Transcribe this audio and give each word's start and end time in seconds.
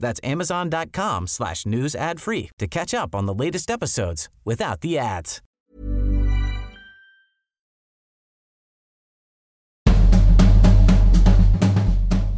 That's 0.00 0.20
amazon.com 0.24 1.28
slash 1.28 1.64
news 1.66 1.94
ad 1.94 2.20
free 2.20 2.50
to 2.58 2.66
catch 2.66 2.92
up 2.92 3.14
on 3.14 3.26
the 3.26 3.34
latest 3.34 3.70
episodes 3.70 4.28
without 4.44 4.80
the 4.80 4.98
ads. 4.98 5.40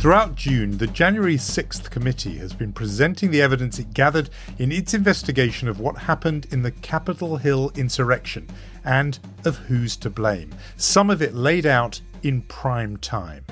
Throughout 0.03 0.35
June, 0.35 0.79
the 0.79 0.89
January 0.89 1.37
6th 1.37 1.89
committee 1.89 2.37
has 2.39 2.53
been 2.53 2.73
presenting 2.73 3.31
the 3.31 3.41
evidence 3.41 3.79
it 3.79 3.95
gathered 3.95 4.31
in 4.59 4.73
its 4.73 4.95
investigation 4.95 5.69
of 5.69 5.79
what 5.79 5.97
happened 5.97 6.49
in 6.51 6.61
the 6.61 6.73
Capitol 6.73 7.37
Hill 7.37 7.71
insurrection 7.77 8.49
and 8.85 9.17
of 9.45 9.59
who's 9.59 9.95
to 9.99 10.11
blame. 10.11 10.51
Some 10.77 11.09
of 11.09 11.23
it 11.23 11.35
laid 11.37 11.67
out 11.67 12.01
in 12.25 12.43
prime 12.43 12.97
time. 12.97 13.45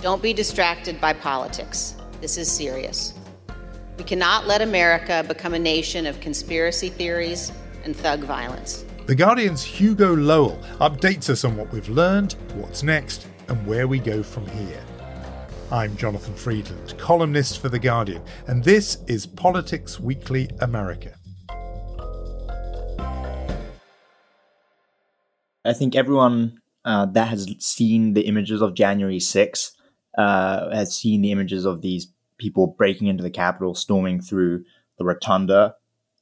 Don't 0.00 0.20
be 0.20 0.32
distracted 0.32 1.00
by 1.00 1.12
politics. 1.12 1.94
This 2.20 2.36
is 2.36 2.50
serious. 2.50 3.14
We 3.98 4.04
cannot 4.04 4.46
let 4.46 4.62
America 4.62 5.22
become 5.28 5.52
a 5.52 5.58
nation 5.58 6.06
of 6.06 6.18
conspiracy 6.20 6.88
theories 6.88 7.52
and 7.84 7.94
thug 7.94 8.20
violence. 8.20 8.86
The 9.06 9.14
Guardian's 9.14 9.62
Hugo 9.62 10.14
Lowell 10.14 10.58
updates 10.80 11.28
us 11.28 11.44
on 11.44 11.56
what 11.56 11.70
we've 11.72 11.88
learned, 11.90 12.36
what's 12.54 12.82
next, 12.82 13.26
and 13.48 13.66
where 13.66 13.86
we 13.86 13.98
go 13.98 14.22
from 14.22 14.46
here. 14.46 14.82
I'm 15.70 15.94
Jonathan 15.96 16.34
Freedland, 16.34 16.96
columnist 16.96 17.60
for 17.60 17.68
The 17.68 17.78
Guardian, 17.78 18.22
and 18.46 18.64
this 18.64 18.98
is 19.08 19.26
Politics 19.26 20.00
Weekly 20.00 20.48
America. 20.60 21.14
I 25.64 25.74
think 25.74 25.94
everyone 25.94 26.60
uh, 26.84 27.06
that 27.06 27.28
has 27.28 27.46
seen 27.58 28.14
the 28.14 28.22
images 28.22 28.62
of 28.62 28.74
January 28.74 29.18
6th 29.18 29.72
uh, 30.16 30.70
has 30.70 30.96
seen 30.96 31.20
the 31.20 31.30
images 31.30 31.66
of 31.66 31.82
these 31.82 32.12
people 32.42 32.66
breaking 32.66 33.06
into 33.06 33.22
the 33.22 33.30
Capitol, 33.30 33.74
storming 33.74 34.20
through 34.20 34.64
the 34.98 35.04
rotunda, 35.04 35.76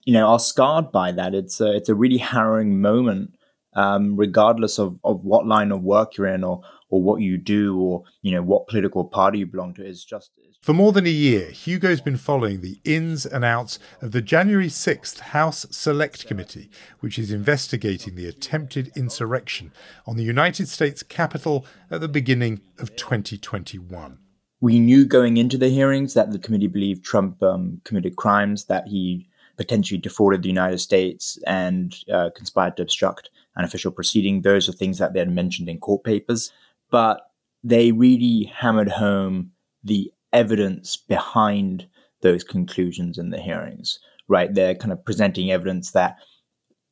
you 0.05 0.13
know, 0.13 0.27
are 0.27 0.39
scarred 0.39 0.93
by 0.93 1.11
that. 1.13 1.35
It's 1.35 1.61
a, 1.61 1.73
it's 1.73 1.89
a 1.89 1.95
really 1.95 2.19
harrowing 2.19 2.81
moment, 2.81 3.35
um, 3.73 4.17
regardless 4.17 4.79
of, 4.79 4.99
of 5.03 5.25
what 5.25 5.47
line 5.47 5.73
of 5.73 5.83
work 5.83 6.17
you're 6.17 6.27
in 6.27 6.45
or 6.45 6.61
or 6.91 7.01
what 7.01 7.21
you 7.21 7.39
do 7.39 7.79
or 7.81 8.03
you 8.21 8.33
know 8.33 8.43
what 8.43 8.67
political 8.67 9.05
party 9.05 9.39
you 9.39 9.47
belong 9.47 9.73
to. 9.75 9.87
It's 9.87 10.05
just 10.05 10.33
for 10.61 10.75
more 10.75 10.93
than 10.93 11.07
a 11.07 11.11
year, 11.11 11.51
Hugo's 11.53 12.03
been 12.03 12.19
following 12.19 12.61
the 12.61 12.81
ins 12.85 13.25
and 13.25 13.47
outs 13.47 13.79
of 14.03 14.13
the 14.13 14.21
January 14.21 14.69
6th 14.69 15.21
House 15.21 15.65
Select 15.71 16.27
Committee, 16.27 16.69
which 16.99 17.19
is 17.19 17.33
investigating 17.33 18.15
the 18.15 18.27
attempted 18.27 18.93
insurrection 18.95 19.73
on 20.07 20.19
the 20.19 20.23
United 20.23 20.69
States 20.69 21.03
Capitol 21.03 21.65
at 21.91 22.03
the 22.03 22.09
beginning 22.09 22.61
of 22.79 22.95
2021. 22.95 24.19
We 24.61 24.79
knew 24.79 25.07
going 25.07 25.37
into 25.37 25.57
the 25.57 25.69
hearings 25.69 26.15
that 26.15 26.33
the 26.33 26.39
committee 26.39 26.67
believed 26.67 27.05
Trump 27.05 27.43
um, 27.43 27.81
committed 27.85 28.17
crimes, 28.17 28.67
that 28.67 28.89
he 28.89 29.27
potentially 29.57 29.99
defrauded 29.99 30.43
the 30.43 30.49
United 30.49 30.79
States 30.79 31.39
and 31.47 31.95
uh, 32.13 32.31
conspired 32.35 32.77
to 32.77 32.83
obstruct 32.83 33.31
an 33.57 33.65
official 33.65 33.91
proceeding. 33.91 34.43
Those 34.43 34.69
are 34.69 34.73
things 34.73 34.99
that 34.99 35.13
they 35.13 35.19
had 35.19 35.31
mentioned 35.31 35.69
in 35.69 35.79
court 35.79 36.05
papers, 36.05 36.53
but 36.91 37.31
they 37.63 37.93
really 37.93 38.45
hammered 38.55 38.89
home 38.89 39.53
the 39.85 40.13
evidence 40.33 40.97
behind 40.97 41.87
those 42.23 42.45
conclusions 42.45 43.19
in 43.19 43.31
the 43.31 43.41
hearings, 43.41 43.99
right? 44.29 44.53
They're 44.53 44.75
kind 44.75 44.93
of 44.93 45.05
presenting 45.05 45.51
evidence 45.51 45.93
that 45.93 46.17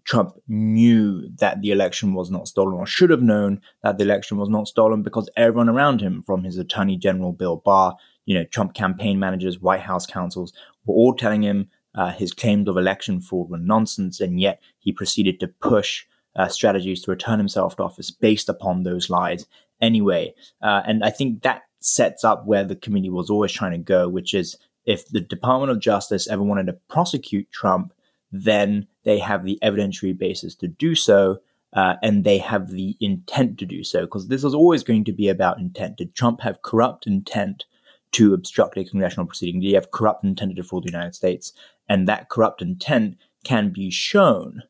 Trump 0.08 0.34
knew 0.48 1.28
that 1.36 1.60
the 1.60 1.70
election 1.70 2.14
was 2.14 2.30
not 2.30 2.48
stolen 2.48 2.72
or 2.72 2.86
should 2.86 3.10
have 3.10 3.20
known 3.20 3.60
that 3.82 3.98
the 3.98 4.04
election 4.04 4.38
was 4.38 4.48
not 4.48 4.66
stolen 4.66 5.02
because 5.02 5.28
everyone 5.36 5.68
around 5.68 6.00
him, 6.00 6.22
from 6.22 6.44
his 6.44 6.56
attorney 6.56 6.96
general 6.96 7.30
Bill 7.30 7.56
Barr, 7.56 7.94
you 8.24 8.34
know, 8.34 8.44
Trump 8.44 8.72
campaign 8.72 9.18
managers, 9.18 9.60
White 9.60 9.82
House 9.82 10.06
counsels, 10.06 10.54
were 10.86 10.94
all 10.94 11.12
telling 11.12 11.42
him 11.42 11.68
uh, 11.94 12.10
his 12.10 12.32
claims 12.32 12.70
of 12.70 12.78
election 12.78 13.20
fraud 13.20 13.50
were 13.50 13.58
nonsense, 13.58 14.18
and 14.18 14.40
yet 14.40 14.62
he 14.78 14.92
proceeded 14.92 15.38
to 15.40 15.48
push 15.48 16.06
uh, 16.36 16.48
strategies 16.48 17.02
to 17.02 17.10
return 17.10 17.38
himself 17.38 17.76
to 17.76 17.82
office 17.82 18.10
based 18.10 18.48
upon 18.48 18.84
those 18.84 19.10
lies 19.10 19.46
anyway. 19.82 20.32
Uh, 20.62 20.80
and 20.86 21.04
I 21.04 21.10
think 21.10 21.42
that 21.42 21.64
sets 21.80 22.24
up 22.24 22.46
where 22.46 22.64
the 22.64 22.76
committee 22.76 23.10
was 23.10 23.28
always 23.28 23.52
trying 23.52 23.72
to 23.72 23.78
go, 23.78 24.08
which 24.08 24.32
is 24.32 24.56
if 24.86 25.06
the 25.08 25.20
Department 25.20 25.70
of 25.70 25.80
Justice 25.80 26.26
ever 26.28 26.42
wanted 26.42 26.68
to 26.68 26.78
prosecute 26.88 27.52
Trump, 27.52 27.92
then 28.32 28.86
they 29.08 29.18
have 29.18 29.44
the 29.44 29.58
evidentiary 29.62 30.16
basis 30.16 30.54
to 30.56 30.68
do 30.68 30.94
so. 30.94 31.40
Uh, 31.74 31.96
and 32.02 32.24
they 32.24 32.38
have 32.38 32.70
the 32.70 32.96
intent 32.98 33.58
to 33.58 33.66
do 33.66 33.84
so, 33.84 34.00
because 34.00 34.28
this 34.28 34.42
is 34.42 34.54
always 34.54 34.82
going 34.82 35.04
to 35.04 35.12
be 35.12 35.28
about 35.28 35.58
intent. 35.58 35.98
Did 35.98 36.14
Trump 36.14 36.40
have 36.40 36.62
corrupt 36.62 37.06
intent 37.06 37.66
to 38.12 38.32
obstruct 38.32 38.78
a 38.78 38.84
congressional 38.84 39.26
proceeding? 39.26 39.60
Did 39.60 39.66
he 39.66 39.74
have 39.74 39.90
corrupt 39.90 40.24
intent 40.24 40.52
to 40.52 40.62
defraud 40.62 40.84
the 40.84 40.90
United 40.90 41.14
States? 41.14 41.52
And 41.86 42.08
that 42.08 42.30
corrupt 42.30 42.62
intent 42.62 43.18
can 43.44 43.70
be 43.70 43.90
shown 43.90 44.62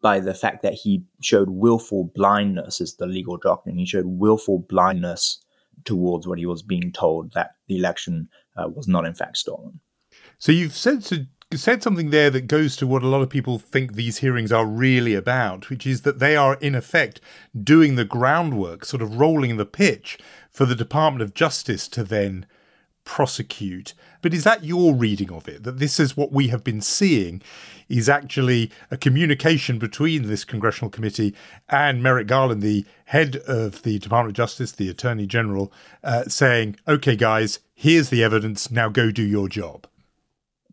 by 0.00 0.18
the 0.18 0.32
fact 0.32 0.62
that 0.62 0.72
he 0.72 1.04
showed 1.20 1.50
willful 1.50 2.04
blindness, 2.14 2.80
is 2.80 2.96
the 2.96 3.06
legal 3.06 3.36
doctrine. 3.36 3.76
He 3.76 3.84
showed 3.84 4.06
willful 4.06 4.60
blindness 4.60 5.44
towards 5.84 6.26
what 6.26 6.38
he 6.38 6.46
was 6.46 6.62
being 6.62 6.90
told 6.90 7.34
that 7.34 7.56
the 7.68 7.76
election 7.76 8.30
uh, 8.56 8.68
was 8.68 8.88
not 8.88 9.04
in 9.04 9.14
fact 9.14 9.36
stolen. 9.36 9.78
So 10.38 10.52
you've 10.52 10.76
said 10.76 11.02
to, 11.10 11.26
said 11.54 11.80
something 11.80 12.10
there 12.10 12.30
that 12.30 12.48
goes 12.48 12.74
to 12.76 12.88
what 12.88 13.04
a 13.04 13.08
lot 13.08 13.22
of 13.22 13.30
people 13.30 13.58
think 13.58 13.92
these 13.92 14.18
hearings 14.18 14.50
are 14.50 14.66
really 14.66 15.14
about, 15.14 15.70
which 15.70 15.86
is 15.86 16.02
that 16.02 16.18
they 16.18 16.34
are 16.34 16.54
in 16.56 16.74
effect 16.74 17.20
doing 17.62 17.94
the 17.94 18.04
groundwork, 18.04 18.84
sort 18.84 19.00
of 19.00 19.20
rolling 19.20 19.56
the 19.56 19.64
pitch 19.64 20.18
for 20.50 20.66
the 20.66 20.74
Department 20.74 21.22
of 21.22 21.34
Justice 21.34 21.86
to 21.86 22.02
then 22.02 22.46
prosecute. 23.04 23.94
But 24.22 24.34
is 24.34 24.42
that 24.42 24.64
your 24.64 24.92
reading 24.92 25.30
of 25.30 25.46
it? 25.46 25.62
That 25.62 25.78
this 25.78 26.00
is 26.00 26.16
what 26.16 26.32
we 26.32 26.48
have 26.48 26.64
been 26.64 26.80
seeing 26.80 27.40
is 27.88 28.08
actually 28.08 28.72
a 28.90 28.96
communication 28.96 29.78
between 29.78 30.26
this 30.26 30.44
congressional 30.44 30.90
committee 30.90 31.32
and 31.68 32.02
Merrick 32.02 32.26
Garland, 32.26 32.60
the 32.60 32.84
head 33.04 33.36
of 33.46 33.82
the 33.82 34.00
Department 34.00 34.32
of 34.32 34.36
Justice, 34.36 34.72
the 34.72 34.90
Attorney 34.90 35.26
General, 35.26 35.72
uh, 36.02 36.24
saying, 36.24 36.76
okay, 36.88 37.14
guys, 37.14 37.60
here's 37.72 38.10
the 38.10 38.24
evidence, 38.24 38.68
now 38.68 38.88
go 38.88 39.12
do 39.12 39.22
your 39.22 39.48
job. 39.48 39.86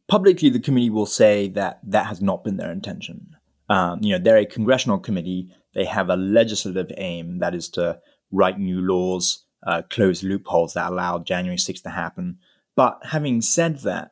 Publicly, 0.07 0.49
the 0.49 0.59
committee 0.59 0.89
will 0.89 1.05
say 1.05 1.47
that 1.49 1.79
that 1.83 2.07
has 2.07 2.21
not 2.21 2.43
been 2.43 2.57
their 2.57 2.71
intention. 2.71 3.35
Um, 3.69 3.99
you 4.01 4.11
know, 4.11 4.23
they're 4.23 4.37
a 4.37 4.45
congressional 4.45 4.99
committee. 4.99 5.53
They 5.73 5.85
have 5.85 6.09
a 6.09 6.15
legislative 6.15 6.91
aim, 6.97 7.39
that 7.39 7.55
is 7.55 7.69
to 7.69 7.99
write 8.31 8.59
new 8.59 8.81
laws, 8.81 9.45
uh, 9.65 9.81
close 9.89 10.23
loopholes 10.23 10.73
that 10.73 10.91
allowed 10.91 11.25
January 11.25 11.57
6th 11.57 11.83
to 11.83 11.89
happen. 11.89 12.37
But 12.75 12.99
having 13.03 13.41
said 13.41 13.79
that, 13.79 14.11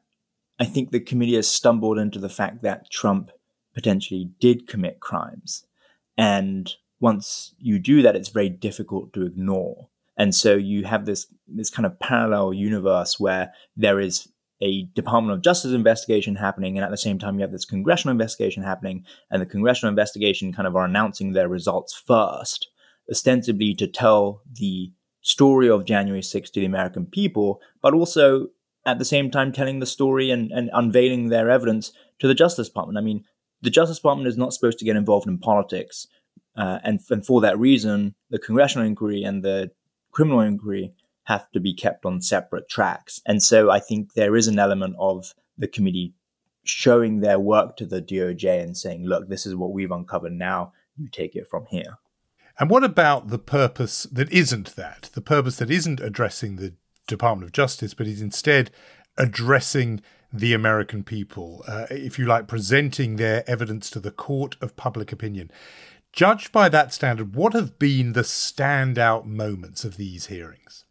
I 0.59 0.66
think 0.66 0.91
the 0.91 1.00
committee 1.00 1.35
has 1.35 1.50
stumbled 1.50 1.97
into 1.97 2.19
the 2.19 2.30
fact 2.30 2.62
that 2.62 2.90
Trump 2.91 3.31
potentially 3.74 4.30
did 4.40 4.68
commit 4.68 5.00
crimes. 5.00 5.66
And 6.18 6.72
once 7.00 7.56
you 7.57 7.80
do 7.80 8.01
that, 8.03 8.16
it's 8.16 8.30
very 8.30 8.50
difficult 8.50 9.12
to 9.13 9.25
ignore. 9.25 9.90
And 10.18 10.35
so 10.35 10.56
you 10.56 10.84
have 10.85 11.06
this, 11.06 11.25
this 11.47 11.72
kind 11.72 11.85
of 11.85 12.00
parallel 12.00 12.53
universe 12.53 13.19
where 13.19 13.53
there 13.75 14.00
is 14.00 14.31
a 14.62 14.84
Department 14.94 15.36
of 15.36 15.44
Justice 15.44 15.72
investigation 15.72 16.36
happening, 16.36 16.78
and 16.78 16.86
at 16.86 16.92
the 16.92 16.98
same 16.98 17.18
time, 17.18 17.36
you 17.36 17.42
have 17.42 17.52
this 17.52 17.66
congressional 17.66 18.12
investigation 18.12 18.63
happening, 18.63 19.06
and 19.30 19.42
the 19.42 19.46
congressional 19.46 19.90
investigation 19.90 20.54
kind 20.54 20.68
of 20.68 20.75
are 20.75 20.86
announcing 20.86 21.31
their 21.31 21.50
results 21.50 21.94
first, 21.94 22.69
ostensibly 23.10 23.74
to 23.75 23.88
tell 23.88 24.42
the 24.52 24.92
story 25.22 25.69
of 25.69 25.86
January 25.86 26.22
6th 26.22 26.52
to 26.52 26.60
the 26.60 26.66
American 26.66 27.06
people, 27.06 27.62
but 27.81 27.94
also 27.94 28.48
at 28.86 29.00
the 29.00 29.06
same 29.06 29.30
time 29.30 29.52
telling 29.52 29.80
the 29.80 29.86
story 29.86 30.31
and, 30.31 30.52
and 30.52 30.69
unveiling 30.74 31.30
their 31.30 31.50
evidence 31.50 31.92
to 32.19 32.28
the 32.28 32.34
Justice 32.34 32.68
Department. 32.68 32.98
I 32.98 33.02
mean, 33.02 33.24
the 33.62 33.69
Justice 33.69 33.98
Department 33.98 34.28
is 34.28 34.38
not 34.38 34.54
supposed 34.54 34.80
to 34.80 34.86
get 34.86 34.96
involved 34.96 35.28
in 35.28 35.38
politics. 35.38 36.07
Uh, 36.56 36.80
and, 36.84 37.00
and 37.10 37.25
for 37.25 37.42
that 37.42 37.60
reason, 37.60 38.16
the 38.30 38.40
congressional 38.40 38.86
inquiry 38.86 39.24
and 39.24 39.44
the 39.44 39.72
criminal 40.12 40.42
inquiry 40.42 40.92
have 41.31 41.50
to 41.51 41.60
be 41.62 41.74
kept 41.74 42.06
on 42.06 42.22
separate 42.22 42.68
tracks. 42.68 43.22
And 43.25 43.42
so 43.42 43.72
I 43.72 43.80
think 43.80 44.13
there 44.13 44.36
is 44.36 44.48
an 44.48 44.60
element 44.60 44.95
of 45.00 45.33
the 45.57 45.68
committee 45.68 46.13
showing 46.63 47.22
their 47.22 47.39
work 47.39 47.78
to 47.78 47.86
the 47.86 48.01
DOJ 48.01 48.62
and 48.62 48.75
saying, 48.78 49.06
look, 49.06 49.30
this 49.30 49.45
is 49.45 49.56
what 49.56 49.72
we've 49.72 49.92
uncovered 49.92 50.33
now. 50.33 50.74
You 50.98 51.07
take 51.10 51.36
it 51.36 51.48
from 51.50 51.66
here. 51.69 51.98
And 52.60 52.69
what 52.69 52.83
about 52.83 53.30
the 53.30 53.39
purpose 53.39 54.04
that 54.12 54.31
isn't 54.31 54.75
that? 54.75 55.10
The 55.13 55.22
purpose 55.22 55.56
that 55.57 55.72
isn't 55.72 56.01
addressing 56.01 56.57
the 56.57 56.74
Department 57.07 57.48
of 57.48 57.54
Justice, 57.54 57.94
but 57.94 58.07
is 58.07 58.22
instead 58.22 58.69
addressing 59.18 60.01
the 60.33 60.54
American 60.54 61.04
people, 61.04 61.63
uh, 61.68 61.88
if 61.89 62.19
you 62.19 62.25
like, 62.25 62.48
presenting 62.48 63.16
their 63.16 63.50
evidence 63.50 63.89
to 63.89 64.00
the 64.00 64.12
court 64.12 64.57
of 64.62 64.75
public 64.75 65.12
opinion. 65.12 65.50
Judged 66.13 66.51
by 66.51 66.68
that 66.69 66.94
standard, 66.94 67.36
what 67.36 67.54
have 67.54 67.80
been 67.80 68.13
the 68.13 68.22
standout 68.22 69.25
moments 69.25 69.86
of 69.86 69.98
these 69.98 70.28
hearings? 70.28 70.86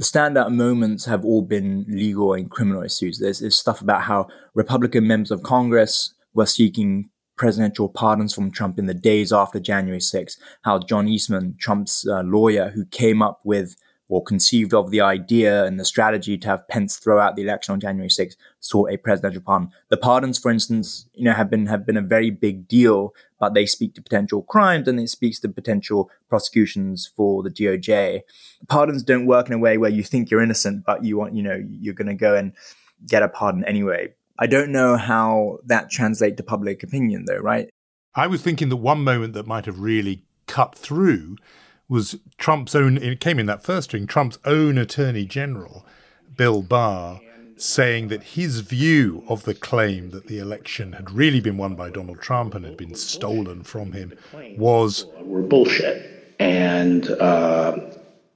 The 0.00 0.06
standout 0.06 0.50
moments 0.50 1.04
have 1.04 1.26
all 1.26 1.42
been 1.42 1.84
legal 1.86 2.32
and 2.32 2.50
criminal 2.50 2.82
issues. 2.82 3.18
There's, 3.18 3.40
there's 3.40 3.58
stuff 3.58 3.82
about 3.82 4.04
how 4.04 4.28
Republican 4.54 5.06
members 5.06 5.30
of 5.30 5.42
Congress 5.42 6.14
were 6.32 6.46
seeking 6.46 7.10
presidential 7.36 7.86
pardons 7.86 8.32
from 8.32 8.50
Trump 8.50 8.78
in 8.78 8.86
the 8.86 8.94
days 8.94 9.30
after 9.30 9.60
January 9.60 10.00
6, 10.00 10.38
how 10.62 10.78
John 10.78 11.06
Eastman, 11.06 11.54
Trump's 11.60 12.08
uh, 12.08 12.22
lawyer, 12.22 12.70
who 12.70 12.86
came 12.86 13.20
up 13.20 13.40
with 13.44 13.76
or 14.10 14.22
conceived 14.22 14.74
of 14.74 14.90
the 14.90 15.00
idea 15.00 15.64
and 15.64 15.78
the 15.78 15.84
strategy 15.84 16.36
to 16.36 16.48
have 16.48 16.66
Pence 16.66 16.98
throw 16.98 17.20
out 17.20 17.36
the 17.36 17.42
election 17.42 17.72
on 17.72 17.80
January 17.80 18.08
6th 18.08 18.34
sought 18.58 18.90
a 18.90 18.96
presidential 18.96 19.40
pardon. 19.40 19.70
The 19.88 19.96
pardons, 19.96 20.36
for 20.36 20.50
instance, 20.50 21.06
you 21.14 21.24
know, 21.24 21.32
have 21.32 21.48
been 21.48 21.66
have 21.66 21.86
been 21.86 21.96
a 21.96 22.02
very 22.02 22.30
big 22.30 22.66
deal, 22.66 23.14
but 23.38 23.54
they 23.54 23.66
speak 23.66 23.94
to 23.94 24.02
potential 24.02 24.42
crimes 24.42 24.88
and 24.88 24.98
it 24.98 25.08
speaks 25.08 25.38
to 25.40 25.48
potential 25.48 26.10
prosecutions 26.28 27.10
for 27.16 27.44
the 27.44 27.50
DOJ. 27.50 28.22
Pardons 28.68 29.04
don't 29.04 29.26
work 29.26 29.46
in 29.46 29.52
a 29.52 29.58
way 29.58 29.78
where 29.78 29.90
you 29.90 30.02
think 30.02 30.28
you're 30.28 30.42
innocent, 30.42 30.84
but 30.84 31.04
you 31.04 31.16
want, 31.16 31.34
you 31.34 31.42
know, 31.44 31.64
you're 31.64 31.94
going 31.94 32.08
to 32.08 32.14
go 32.14 32.34
and 32.34 32.52
get 33.06 33.22
a 33.22 33.28
pardon 33.28 33.64
anyway. 33.64 34.12
I 34.40 34.48
don't 34.48 34.72
know 34.72 34.96
how 34.96 35.60
that 35.66 35.88
translates 35.88 36.36
to 36.38 36.42
public 36.42 36.82
opinion, 36.82 37.26
though, 37.26 37.38
right? 37.38 37.70
I 38.16 38.26
was 38.26 38.42
thinking 38.42 38.70
that 38.70 38.76
one 38.76 39.04
moment 39.04 39.34
that 39.34 39.46
might 39.46 39.66
have 39.66 39.78
really 39.78 40.24
cut 40.48 40.74
through 40.74 41.36
was 41.90 42.16
Trump's 42.38 42.74
own, 42.74 42.96
it 42.96 43.20
came 43.20 43.38
in 43.38 43.46
that 43.46 43.64
first 43.64 43.90
string, 43.90 44.06
Trump's 44.06 44.38
own 44.44 44.78
attorney 44.78 45.26
general, 45.26 45.84
Bill 46.36 46.62
Barr, 46.62 47.20
saying 47.56 48.08
that 48.08 48.22
his 48.22 48.60
view 48.60 49.24
of 49.28 49.42
the 49.42 49.54
claim 49.54 50.10
that 50.10 50.28
the 50.28 50.38
election 50.38 50.92
had 50.92 51.10
really 51.10 51.40
been 51.40 51.58
won 51.58 51.74
by 51.74 51.90
Donald 51.90 52.20
Trump 52.20 52.54
and 52.54 52.64
had 52.64 52.76
been 52.76 52.94
stolen 52.94 53.64
from 53.64 53.92
him 53.92 54.16
was 54.56 55.04
were 55.18 55.42
bullshit. 55.42 56.34
And, 56.38 57.10
uh, 57.10 57.76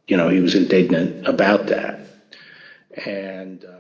you 0.09 0.17
know, 0.17 0.29
he 0.29 0.41
was 0.41 0.55
indignant 0.55 1.27
about 1.27 1.69
that. 1.69 2.01
And. 3.07 3.65
Um, 3.65 3.71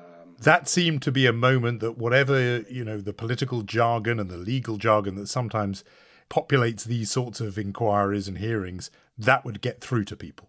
that 0.40 0.68
seemed 0.68 1.02
to 1.02 1.12
be 1.12 1.26
a 1.26 1.32
moment 1.32 1.80
that 1.80 1.98
whatever 1.98 2.60
you 2.70 2.84
know 2.84 3.00
the 3.00 3.12
political 3.12 3.62
jargon 3.62 4.20
and 4.20 4.30
the 4.30 4.36
legal 4.36 4.76
jargon 4.76 5.14
that 5.16 5.28
sometimes 5.28 5.84
populates 6.30 6.84
these 6.84 7.10
sorts 7.10 7.40
of 7.40 7.58
inquiries 7.58 8.28
and 8.28 8.38
hearings 8.38 8.90
that 9.16 9.44
would 9.44 9.60
get 9.60 9.80
through 9.80 10.04
to 10.04 10.16
people? 10.16 10.48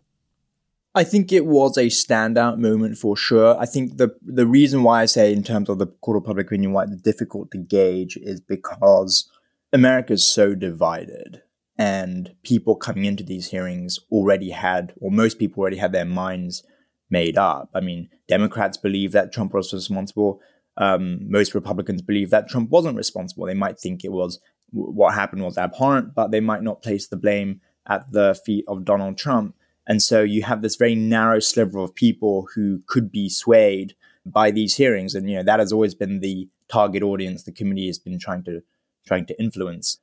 I 0.93 1.03
think 1.03 1.33
it 1.33 1.45
was 1.45 1.77
a 1.77 1.87
standout 1.87 2.57
moment 2.57 2.97
for 2.97 3.17
sure. 3.17 3.59
I 3.59 3.65
think 3.65 3.97
the 3.97 4.15
the 4.21 4.47
reason 4.47 4.83
why 4.83 5.01
I 5.01 5.05
say 5.05 5.33
in 5.33 5.43
terms 5.43 5.67
of 5.67 5.77
the 5.77 5.87
court 5.87 6.17
of 6.17 6.23
public 6.23 6.47
opinion 6.47 6.71
why 6.71 6.85
it's 6.85 7.01
difficult 7.01 7.51
to 7.51 7.57
gauge 7.57 8.17
is 8.17 8.39
because 8.39 9.29
America 9.73 10.13
is 10.13 10.23
so 10.23 10.55
divided 10.55 11.41
and 11.77 12.33
people 12.43 12.77
coming 12.77 13.03
into 13.03 13.23
these 13.23 13.47
hearings 13.47 13.99
already 14.09 14.51
had 14.51 14.93
or 15.01 15.11
most 15.11 15.37
people 15.37 15.59
already 15.59 15.77
had 15.77 15.91
their 15.91 16.05
minds 16.05 16.63
made 17.09 17.37
up. 17.37 17.69
I 17.75 17.81
mean, 17.81 18.09
Democrats 18.29 18.77
believe 18.77 19.11
that 19.11 19.33
Trump 19.33 19.53
was 19.53 19.73
responsible. 19.73 20.39
Um, 20.77 21.19
most 21.29 21.53
Republicans 21.53 22.01
believe 22.01 22.29
that 22.29 22.47
Trump 22.47 22.69
wasn't 22.69 22.97
responsible. 22.97 23.45
They 23.45 23.53
might 23.53 23.77
think 23.77 24.03
it 24.03 24.11
was 24.13 24.39
what 24.75 25.13
happened 25.13 25.43
was 25.43 25.57
abhorrent, 25.57 26.13
but 26.13 26.31
they 26.31 26.41
might 26.41 26.63
not 26.63 26.81
place 26.81 27.07
the 27.07 27.17
blame 27.17 27.61
at 27.87 28.11
the 28.11 28.39
feet 28.45 28.65
of 28.67 28.85
Donald 28.85 29.17
Trump. 29.17 29.55
And 29.87 30.01
so 30.01 30.21
you 30.21 30.43
have 30.43 30.61
this 30.61 30.75
very 30.75 30.95
narrow 30.95 31.39
sliver 31.39 31.79
of 31.79 31.95
people 31.95 32.47
who 32.55 32.81
could 32.87 33.11
be 33.11 33.29
swayed 33.29 33.95
by 34.25 34.51
these 34.51 34.75
hearings. 34.75 35.13
And, 35.15 35.29
you 35.29 35.37
know, 35.37 35.43
that 35.43 35.59
has 35.59 35.71
always 35.71 35.95
been 35.95 36.19
the 36.19 36.49
target 36.67 37.03
audience 37.03 37.43
the 37.43 37.51
committee 37.51 37.87
has 37.87 37.99
been 37.99 38.19
trying 38.19 38.43
to 38.43 38.61
trying 39.05 39.25
to 39.27 39.39
influence. 39.39 39.99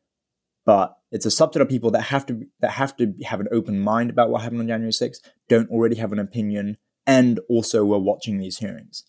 But 0.65 0.97
it's 1.11 1.27
a 1.27 1.29
subset 1.29 1.61
of 1.61 1.69
people 1.69 1.91
that 1.91 2.03
have 2.03 2.25
to 2.27 2.47
that 2.61 2.73
have 2.73 2.97
to 2.99 3.13
have 3.25 3.41
an 3.41 3.49
open 3.51 3.81
mind 3.81 4.11
about 4.11 4.31
what 4.31 4.43
happened 4.43 4.61
on 4.61 4.69
January 4.69 4.93
6th, 4.93 5.19
don't 5.49 5.71
already 5.71 5.97
have 5.97 6.13
an 6.13 6.21
opinion, 6.21 6.77
and 7.07 7.41
also 7.49 7.85
were 7.85 7.99
watching 7.99 8.39
these 8.39 8.59
hearings. 8.59 9.05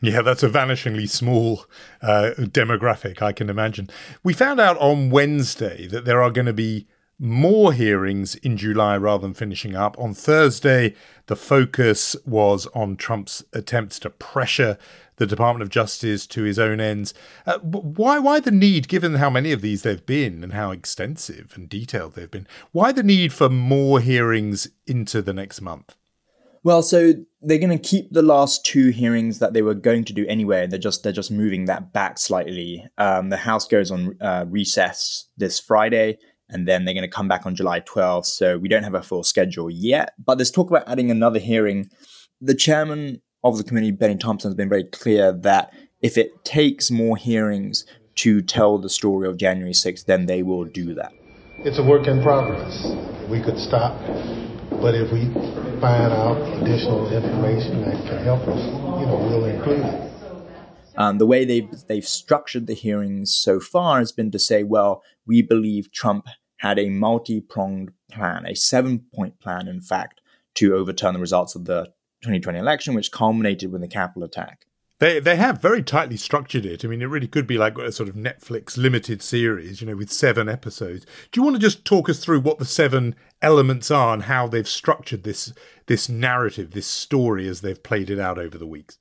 Yeah, 0.00 0.22
that's 0.22 0.44
a 0.44 0.48
vanishingly 0.48 1.08
small 1.08 1.64
uh, 2.00 2.30
demographic, 2.38 3.20
I 3.20 3.32
can 3.32 3.50
imagine. 3.50 3.90
We 4.22 4.32
found 4.32 4.60
out 4.60 4.78
on 4.78 5.10
Wednesday 5.10 5.88
that 5.88 6.04
there 6.04 6.22
are 6.22 6.30
going 6.30 6.46
to 6.46 6.52
be 6.52 6.86
more 7.18 7.72
hearings 7.72 8.36
in 8.36 8.56
July 8.56 8.96
rather 8.96 9.22
than 9.22 9.34
finishing 9.34 9.74
up. 9.74 9.98
On 9.98 10.14
Thursday, 10.14 10.94
the 11.26 11.34
focus 11.34 12.14
was 12.24 12.66
on 12.74 12.96
Trump's 12.96 13.42
attempts 13.52 13.98
to 14.00 14.10
pressure 14.10 14.78
the 15.16 15.26
Department 15.26 15.64
of 15.64 15.68
Justice 15.68 16.28
to 16.28 16.44
his 16.44 16.60
own 16.60 16.78
ends. 16.78 17.12
Uh, 17.44 17.58
why, 17.58 18.20
why 18.20 18.38
the 18.38 18.52
need, 18.52 18.86
given 18.86 19.16
how 19.16 19.28
many 19.28 19.50
of 19.50 19.62
these 19.62 19.82
they've 19.82 20.06
been 20.06 20.44
and 20.44 20.52
how 20.52 20.70
extensive 20.70 21.54
and 21.56 21.68
detailed 21.68 22.14
they've 22.14 22.30
been? 22.30 22.46
Why 22.70 22.92
the 22.92 23.02
need 23.02 23.32
for 23.32 23.48
more 23.48 23.98
hearings 23.98 24.68
into 24.86 25.20
the 25.20 25.34
next 25.34 25.60
month? 25.60 25.96
Well, 26.64 26.82
so 26.82 27.12
they're 27.40 27.58
going 27.58 27.76
to 27.76 27.78
keep 27.78 28.10
the 28.10 28.22
last 28.22 28.64
two 28.64 28.88
hearings 28.88 29.38
that 29.38 29.52
they 29.52 29.62
were 29.62 29.74
going 29.74 30.04
to 30.04 30.12
do 30.12 30.26
anyway. 30.26 30.66
They're 30.66 30.78
just 30.78 31.02
they're 31.02 31.12
just 31.12 31.30
moving 31.30 31.66
that 31.66 31.92
back 31.92 32.18
slightly. 32.18 32.86
Um, 32.98 33.30
the 33.30 33.36
House 33.36 33.66
goes 33.66 33.90
on 33.90 34.16
uh, 34.20 34.44
recess 34.48 35.28
this 35.36 35.60
Friday, 35.60 36.18
and 36.48 36.66
then 36.66 36.84
they're 36.84 36.94
going 36.94 37.02
to 37.02 37.08
come 37.08 37.28
back 37.28 37.46
on 37.46 37.54
July 37.54 37.80
12th. 37.80 38.26
So 38.26 38.58
we 38.58 38.68
don't 38.68 38.82
have 38.82 38.94
a 38.94 39.02
full 39.02 39.22
schedule 39.22 39.70
yet, 39.70 40.14
but 40.18 40.36
there's 40.36 40.50
talk 40.50 40.70
about 40.70 40.88
adding 40.88 41.10
another 41.10 41.38
hearing. 41.38 41.90
The 42.40 42.54
chairman 42.54 43.22
of 43.44 43.56
the 43.56 43.64
committee, 43.64 43.92
Benny 43.92 44.16
Thompson, 44.16 44.50
has 44.50 44.56
been 44.56 44.68
very 44.68 44.84
clear 44.84 45.32
that 45.32 45.72
if 46.02 46.18
it 46.18 46.44
takes 46.44 46.90
more 46.90 47.16
hearings 47.16 47.84
to 48.16 48.42
tell 48.42 48.78
the 48.78 48.88
story 48.88 49.28
of 49.28 49.36
January 49.36 49.72
6th, 49.72 50.06
then 50.06 50.26
they 50.26 50.42
will 50.42 50.64
do 50.64 50.94
that. 50.94 51.12
It's 51.64 51.78
a 51.78 51.82
work 51.82 52.06
in 52.06 52.22
progress. 52.22 52.86
We 53.28 53.40
could 53.40 53.58
stop, 53.58 53.98
but 54.80 54.94
if 54.94 55.10
we 55.10 55.24
find 55.80 56.12
out 56.12 56.40
additional 56.62 57.12
information 57.12 57.82
that 57.82 57.96
can 58.06 58.22
help 58.22 58.46
us, 58.46 58.64
you 58.64 59.06
know, 59.06 59.18
we'll 59.28 59.44
include 59.44 59.84
it. 59.84 60.12
Um, 60.96 61.18
the 61.18 61.26
way 61.26 61.44
they've, 61.44 61.68
they've 61.88 62.06
structured 62.06 62.68
the 62.68 62.74
hearings 62.74 63.34
so 63.34 63.58
far 63.58 63.98
has 63.98 64.12
been 64.12 64.30
to 64.30 64.38
say, 64.38 64.62
well, 64.62 65.02
we 65.26 65.42
believe 65.42 65.90
Trump 65.90 66.28
had 66.58 66.78
a 66.78 66.90
multi 66.90 67.40
pronged 67.40 67.90
plan, 68.08 68.46
a 68.46 68.54
seven 68.54 69.06
point 69.12 69.40
plan, 69.40 69.66
in 69.66 69.80
fact, 69.80 70.20
to 70.54 70.76
overturn 70.76 71.14
the 71.14 71.20
results 71.20 71.56
of 71.56 71.64
the 71.64 71.86
2020 72.22 72.56
election, 72.56 72.94
which 72.94 73.10
culminated 73.10 73.72
with 73.72 73.80
the 73.80 73.88
Capitol 73.88 74.22
attack. 74.22 74.67
They 75.00 75.20
they 75.20 75.36
have 75.36 75.62
very 75.62 75.82
tightly 75.82 76.16
structured 76.16 76.66
it. 76.66 76.84
I 76.84 76.88
mean, 76.88 77.02
it 77.02 77.06
really 77.06 77.28
could 77.28 77.46
be 77.46 77.56
like 77.56 77.78
a 77.78 77.92
sort 77.92 78.08
of 78.08 78.16
Netflix 78.16 78.76
limited 78.76 79.22
series, 79.22 79.80
you 79.80 79.86
know, 79.86 79.96
with 79.96 80.10
seven 80.10 80.48
episodes. 80.48 81.06
Do 81.30 81.40
you 81.40 81.44
want 81.44 81.54
to 81.54 81.62
just 81.62 81.84
talk 81.84 82.08
us 82.08 82.18
through 82.18 82.40
what 82.40 82.58
the 82.58 82.64
seven 82.64 83.14
elements 83.40 83.90
are 83.90 84.12
and 84.12 84.24
how 84.24 84.48
they've 84.48 84.68
structured 84.68 85.22
this 85.22 85.52
this 85.86 86.08
narrative, 86.08 86.72
this 86.72 86.88
story 86.88 87.46
as 87.48 87.60
they've 87.60 87.82
played 87.82 88.10
it 88.10 88.18
out 88.18 88.38
over 88.38 88.58
the 88.58 88.66
weeks? 88.66 88.98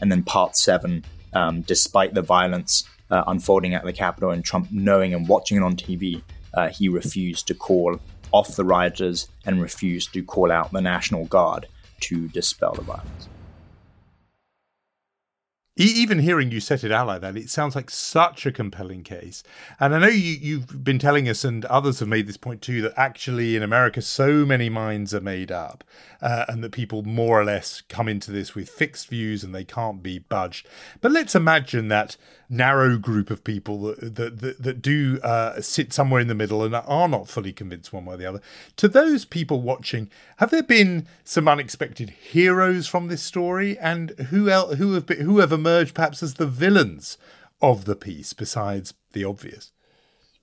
And 0.00 0.12
then 0.12 0.22
part 0.22 0.56
seven, 0.56 1.04
um, 1.32 1.62
despite 1.62 2.14
the 2.14 2.22
violence 2.22 2.84
uh, 3.10 3.24
unfolding 3.26 3.74
at 3.74 3.84
the 3.84 3.92
Capitol 3.92 4.30
and 4.30 4.44
Trump 4.44 4.68
knowing 4.70 5.14
and 5.14 5.26
watching 5.28 5.56
it 5.56 5.62
on 5.62 5.76
TV, 5.76 6.22
uh, 6.54 6.68
he 6.68 6.88
refused 6.88 7.46
to 7.46 7.54
call 7.54 7.98
off 8.32 8.56
the 8.56 8.64
rioters 8.64 9.28
and 9.46 9.62
refused 9.62 10.12
to 10.12 10.22
call 10.22 10.52
out 10.52 10.72
the 10.72 10.80
National 10.80 11.24
Guard 11.26 11.66
to 12.00 12.28
dispel 12.28 12.74
the 12.74 12.82
violence 12.82 13.28
even 15.76 16.20
hearing 16.20 16.50
you 16.50 16.60
set 16.60 16.84
it 16.84 16.90
out 16.90 17.06
like 17.06 17.20
that, 17.20 17.36
it 17.36 17.50
sounds 17.50 17.74
like 17.74 17.90
such 17.90 18.46
a 18.46 18.52
compelling 18.52 19.02
case. 19.02 19.42
And 19.78 19.94
I 19.94 19.98
know 19.98 20.06
you, 20.08 20.36
you've 20.40 20.82
been 20.82 20.98
telling 20.98 21.28
us, 21.28 21.44
and 21.44 21.64
others 21.66 22.00
have 22.00 22.08
made 22.08 22.26
this 22.26 22.38
point 22.38 22.62
too, 22.62 22.80
that 22.82 22.94
actually 22.96 23.56
in 23.56 23.62
America, 23.62 24.00
so 24.00 24.46
many 24.46 24.70
minds 24.70 25.12
are 25.12 25.20
made 25.20 25.52
up, 25.52 25.84
uh, 26.22 26.46
and 26.48 26.64
that 26.64 26.72
people 26.72 27.02
more 27.02 27.38
or 27.40 27.44
less 27.44 27.82
come 27.82 28.08
into 28.08 28.32
this 28.32 28.54
with 28.54 28.70
fixed 28.70 29.08
views 29.08 29.44
and 29.44 29.54
they 29.54 29.64
can't 29.64 30.02
be 30.02 30.18
budged. 30.18 30.66
But 31.02 31.12
let's 31.12 31.34
imagine 31.34 31.88
that 31.88 32.16
narrow 32.48 32.96
group 32.96 33.30
of 33.30 33.42
people 33.42 33.82
that 33.82 34.14
that, 34.14 34.40
that, 34.40 34.62
that 34.62 34.82
do 34.82 35.18
uh, 35.22 35.60
sit 35.60 35.92
somewhere 35.92 36.20
in 36.20 36.28
the 36.28 36.34
middle 36.34 36.62
and 36.62 36.74
are 36.74 37.08
not 37.08 37.28
fully 37.28 37.52
convinced 37.52 37.92
one 37.92 38.04
way 38.04 38.14
or 38.14 38.18
the 38.18 38.26
other. 38.26 38.40
To 38.76 38.88
those 38.88 39.24
people 39.24 39.60
watching, 39.60 40.10
have 40.36 40.50
there 40.50 40.62
been 40.62 41.06
some 41.24 41.48
unexpected 41.48 42.10
heroes 42.10 42.86
from 42.86 43.08
this 43.08 43.22
story, 43.22 43.78
and 43.78 44.10
who 44.10 44.48
else, 44.48 44.76
who 44.76 44.94
have 44.94 45.06
been, 45.06 45.20
who 45.20 45.38
have 45.38 45.52
emerged 45.66 45.94
perhaps 45.94 46.22
as 46.22 46.34
the 46.34 46.46
villains 46.46 47.18
of 47.60 47.84
the 47.86 47.96
piece 47.96 48.32
besides 48.32 48.94
the 49.12 49.24
obvious? 49.24 49.72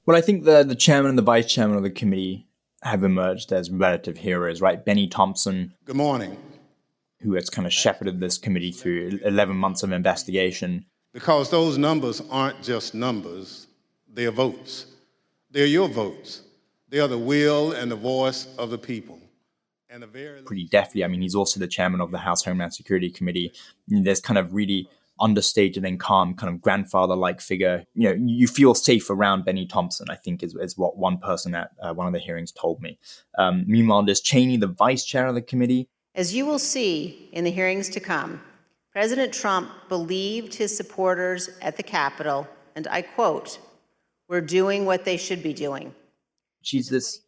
Well, 0.05 0.17
I 0.17 0.21
think 0.21 0.43
the 0.43 0.63
the 0.63 0.75
chairman 0.75 1.09
and 1.09 1.17
the 1.17 1.23
vice 1.23 1.51
chairman 1.51 1.77
of 1.77 1.83
the 1.83 1.89
committee 1.89 2.47
have 2.81 3.03
emerged 3.03 3.53
as 3.53 3.71
relative 3.71 4.17
heroes, 4.17 4.59
right? 4.59 4.83
Benny 4.83 5.07
Thompson. 5.07 5.73
Good 5.85 5.95
morning. 5.95 6.37
Who 7.21 7.35
has 7.35 7.49
kind 7.49 7.65
of 7.65 7.71
shepherded 7.71 8.19
this 8.19 8.37
committee 8.37 8.73
through 8.73 9.21
11 9.23 9.55
months 9.55 9.81
of 9.81 9.93
investigation 9.93 10.85
because 11.13 11.49
those 11.51 11.77
numbers 11.77 12.21
aren't 12.31 12.61
just 12.63 12.95
numbers, 12.95 13.67
they 14.11 14.25
are 14.25 14.31
votes. 14.31 14.87
They're 15.51 15.67
your 15.67 15.87
votes. 15.87 16.41
They 16.89 16.99
are 16.99 17.07
the 17.07 17.17
will 17.17 17.71
and 17.71 17.89
the 17.91 17.95
voice 17.95 18.47
of 18.57 18.71
the 18.71 18.79
people. 18.79 19.19
And 19.89 20.01
the 20.01 20.07
very 20.07 20.41
pretty 20.41 20.65
deftly. 20.65 21.03
I 21.03 21.07
mean, 21.07 21.21
he's 21.21 21.35
also 21.35 21.59
the 21.59 21.67
chairman 21.67 22.01
of 22.01 22.09
the 22.09 22.17
House 22.17 22.43
Homeland 22.43 22.73
Security 22.73 23.11
Committee. 23.11 23.53
There's 23.87 24.19
kind 24.19 24.39
of 24.39 24.53
really 24.55 24.89
understated 25.19 25.85
and 25.85 25.99
calm, 25.99 26.33
kind 26.33 26.53
of 26.53 26.61
grandfather-like 26.61 27.41
figure. 27.41 27.85
You 27.93 28.09
know, 28.09 28.25
you 28.25 28.47
feel 28.47 28.73
safe 28.73 29.09
around 29.09 29.45
Benny 29.45 29.65
Thompson. 29.65 30.07
I 30.09 30.15
think 30.15 30.43
is, 30.43 30.55
is 30.55 30.77
what 30.77 30.97
one 30.97 31.17
person 31.17 31.55
at 31.55 31.71
uh, 31.81 31.93
one 31.93 32.07
of 32.07 32.13
the 32.13 32.19
hearings 32.19 32.51
told 32.51 32.81
me. 32.81 32.99
Um, 33.37 33.63
meanwhile, 33.67 34.03
there's 34.03 34.21
Cheney, 34.21 34.57
the 34.57 34.67
vice 34.67 35.05
chair 35.05 35.27
of 35.27 35.35
the 35.35 35.41
committee. 35.41 35.89
As 36.15 36.33
you 36.33 36.45
will 36.45 36.59
see 36.59 37.29
in 37.31 37.43
the 37.43 37.51
hearings 37.51 37.89
to 37.89 37.99
come, 37.99 38.41
President 38.91 39.33
Trump 39.33 39.69
believed 39.89 40.53
his 40.53 40.75
supporters 40.75 41.49
at 41.61 41.77
the 41.77 41.83
Capitol, 41.83 42.47
and 42.75 42.87
I 42.87 43.01
quote, 43.01 43.59
we're 44.27 44.41
doing 44.41 44.85
what 44.85 45.05
they 45.05 45.17
should 45.17 45.41
be 45.41 45.53
doing. 45.53 45.93
She's 46.61 46.89
this 46.89 47.21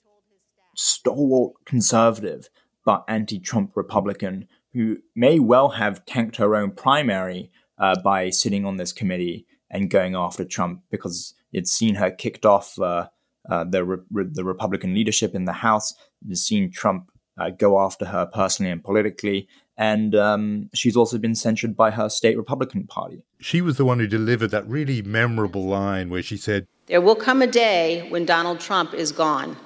stalwart 0.75 1.53
conservative, 1.65 2.49
but 2.85 3.03
anti 3.07 3.39
Trump 3.39 3.71
Republican 3.75 4.47
who 4.75 4.97
may 5.15 5.39
well 5.39 5.69
have 5.69 6.05
tanked 6.05 6.35
her 6.35 6.53
own 6.53 6.69
primary 6.69 7.49
uh, 7.77 7.99
by 8.01 8.29
sitting 8.29 8.65
on 8.65 8.77
this 8.77 8.93
committee 8.93 9.45
and 9.69 9.89
going 9.89 10.15
after 10.15 10.45
Trump 10.45 10.81
because 10.89 11.33
it's 11.51 11.71
seen 11.71 11.95
her 11.95 12.11
kicked 12.11 12.45
off 12.45 12.79
uh, 12.79 13.07
uh, 13.49 13.63
the, 13.63 13.83
re- 13.83 14.25
the 14.31 14.43
Republican 14.43 14.93
leadership 14.93 15.35
in 15.35 15.45
the 15.45 15.53
House. 15.53 15.93
It's 16.27 16.41
seen 16.41 16.71
Trump 16.71 17.11
uh, 17.37 17.49
go 17.49 17.79
after 17.79 18.05
her 18.05 18.25
personally 18.25 18.71
and 18.71 18.83
politically. 18.83 19.47
And 19.77 20.15
um, 20.15 20.69
she's 20.73 20.95
also 20.95 21.17
been 21.17 21.35
censured 21.35 21.75
by 21.75 21.91
her 21.91 22.09
state 22.09 22.37
Republican 22.37 22.87
Party. 22.87 23.23
She 23.41 23.61
was 23.61 23.77
the 23.77 23.85
one 23.85 23.99
who 23.99 24.07
delivered 24.07 24.51
that 24.51 24.67
really 24.67 25.01
memorable 25.01 25.65
line 25.65 26.09
where 26.09 26.23
she 26.23 26.37
said, 26.37 26.67
There 26.87 27.01
will 27.01 27.15
come 27.15 27.41
a 27.41 27.47
day 27.47 28.07
when 28.09 28.25
Donald 28.25 28.59
Trump 28.59 28.93
is 28.93 29.11
gone, 29.11 29.57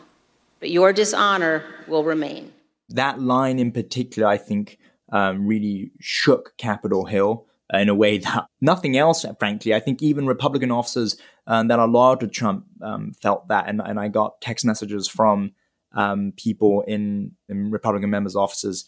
but 0.59 0.71
your 0.71 0.91
dishonor 0.93 1.63
will 1.87 2.03
remain. 2.03 2.51
That 2.89 3.21
line 3.21 3.59
in 3.59 3.71
particular, 3.71 4.27
I 4.27 4.37
think, 4.37 4.79
um, 5.11 5.45
really 5.45 5.91
shook 5.99 6.57
Capitol 6.57 7.05
Hill 7.05 7.45
in 7.73 7.89
a 7.89 7.95
way 7.95 8.17
that 8.17 8.47
nothing 8.61 8.97
else, 8.97 9.25
frankly. 9.39 9.73
I 9.73 9.79
think 9.79 10.01
even 10.01 10.25
Republican 10.25 10.71
officers 10.71 11.17
um, 11.47 11.67
that 11.67 11.79
are 11.79 11.87
loyal 11.87 12.17
to 12.17 12.27
Trump 12.27 12.65
um, 12.81 13.13
felt 13.21 13.47
that. 13.47 13.67
And, 13.67 13.81
and 13.81 13.99
I 13.99 14.07
got 14.07 14.41
text 14.41 14.65
messages 14.65 15.07
from 15.07 15.51
um, 15.93 16.33
people 16.37 16.83
in, 16.87 17.31
in, 17.47 17.71
Republican 17.71 18.09
members' 18.11 18.35
offices 18.35 18.85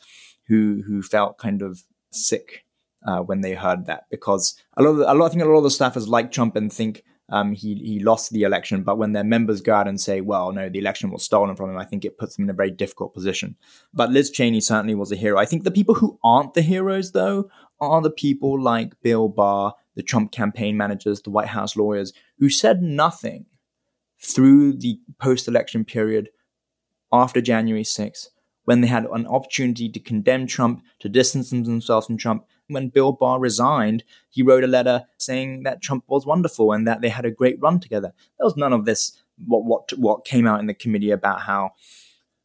who 0.47 0.83
who 0.85 1.01
felt 1.01 1.39
kind 1.39 1.63
of 1.63 1.83
sick 2.11 2.63
uh, 3.07 3.19
when 3.19 3.41
they 3.41 3.53
heard 3.53 3.88
that 3.88 4.03
because 4.11 4.55
a 4.77 4.83
lot, 4.83 4.89
of 4.91 4.97
a 5.00 5.13
lot, 5.13 5.25
I 5.25 5.29
think 5.29 5.41
a 5.41 5.45
lot 5.45 5.57
of 5.57 5.63
the 5.63 5.69
staffers 5.69 6.07
like 6.07 6.31
Trump 6.31 6.55
and 6.55 6.71
think 6.71 7.03
um, 7.31 7.53
he 7.53 7.75
he 7.75 8.00
lost 8.00 8.31
the 8.31 8.43
election, 8.43 8.83
but 8.83 8.97
when 8.97 9.13
their 9.13 9.23
members 9.23 9.61
go 9.61 9.73
out 9.73 9.88
and 9.88 10.00
say, 10.00 10.19
"Well, 10.19 10.51
no, 10.51 10.67
the 10.67 10.79
election 10.79 11.11
was 11.11 11.23
stolen 11.23 11.55
from 11.55 11.69
him," 11.69 11.77
I 11.77 11.85
think 11.85 12.03
it 12.03 12.17
puts 12.17 12.35
them 12.35 12.43
in 12.43 12.50
a 12.50 12.53
very 12.53 12.71
difficult 12.71 13.13
position. 13.13 13.55
But 13.93 14.11
Liz 14.11 14.29
Cheney 14.29 14.59
certainly 14.59 14.95
was 14.95 15.11
a 15.11 15.15
hero. 15.15 15.38
I 15.38 15.45
think 15.45 15.63
the 15.63 15.71
people 15.71 15.95
who 15.95 16.19
aren't 16.23 16.53
the 16.53 16.61
heroes, 16.61 17.13
though, 17.13 17.50
are 17.79 18.01
the 18.01 18.11
people 18.11 18.61
like 18.61 19.01
Bill 19.01 19.29
Barr, 19.29 19.75
the 19.95 20.03
Trump 20.03 20.33
campaign 20.33 20.75
managers, 20.75 21.21
the 21.21 21.29
White 21.29 21.47
House 21.47 21.77
lawyers, 21.77 22.11
who 22.38 22.50
said 22.50 22.81
nothing 22.81 23.45
through 24.19 24.73
the 24.73 25.00
post-election 25.17 25.85
period 25.85 26.29
after 27.11 27.41
January 27.41 27.83
6th, 27.83 28.27
when 28.65 28.81
they 28.81 28.88
had 28.88 29.05
an 29.05 29.25
opportunity 29.27 29.89
to 29.89 30.00
condemn 30.00 30.47
Trump, 30.47 30.83
to 31.00 31.09
distance 31.09 31.50
themselves 31.50 32.07
from 32.07 32.17
Trump. 32.17 32.45
When 32.71 32.89
Bill 32.89 33.11
Barr 33.11 33.39
resigned, 33.39 34.03
he 34.29 34.43
wrote 34.43 34.63
a 34.63 34.67
letter 34.67 35.05
saying 35.17 35.63
that 35.63 35.81
Trump 35.81 36.05
was 36.07 36.25
wonderful 36.25 36.71
and 36.71 36.87
that 36.87 37.01
they 37.01 37.09
had 37.09 37.25
a 37.25 37.31
great 37.31 37.61
run 37.61 37.79
together. 37.79 38.13
There 38.37 38.45
was 38.45 38.57
none 38.57 38.73
of 38.73 38.85
this 38.85 39.21
what 39.45 39.65
what 39.65 39.91
what 39.97 40.25
came 40.25 40.47
out 40.47 40.59
in 40.59 40.67
the 40.67 40.73
committee 40.73 41.11
about 41.11 41.41
how 41.41 41.71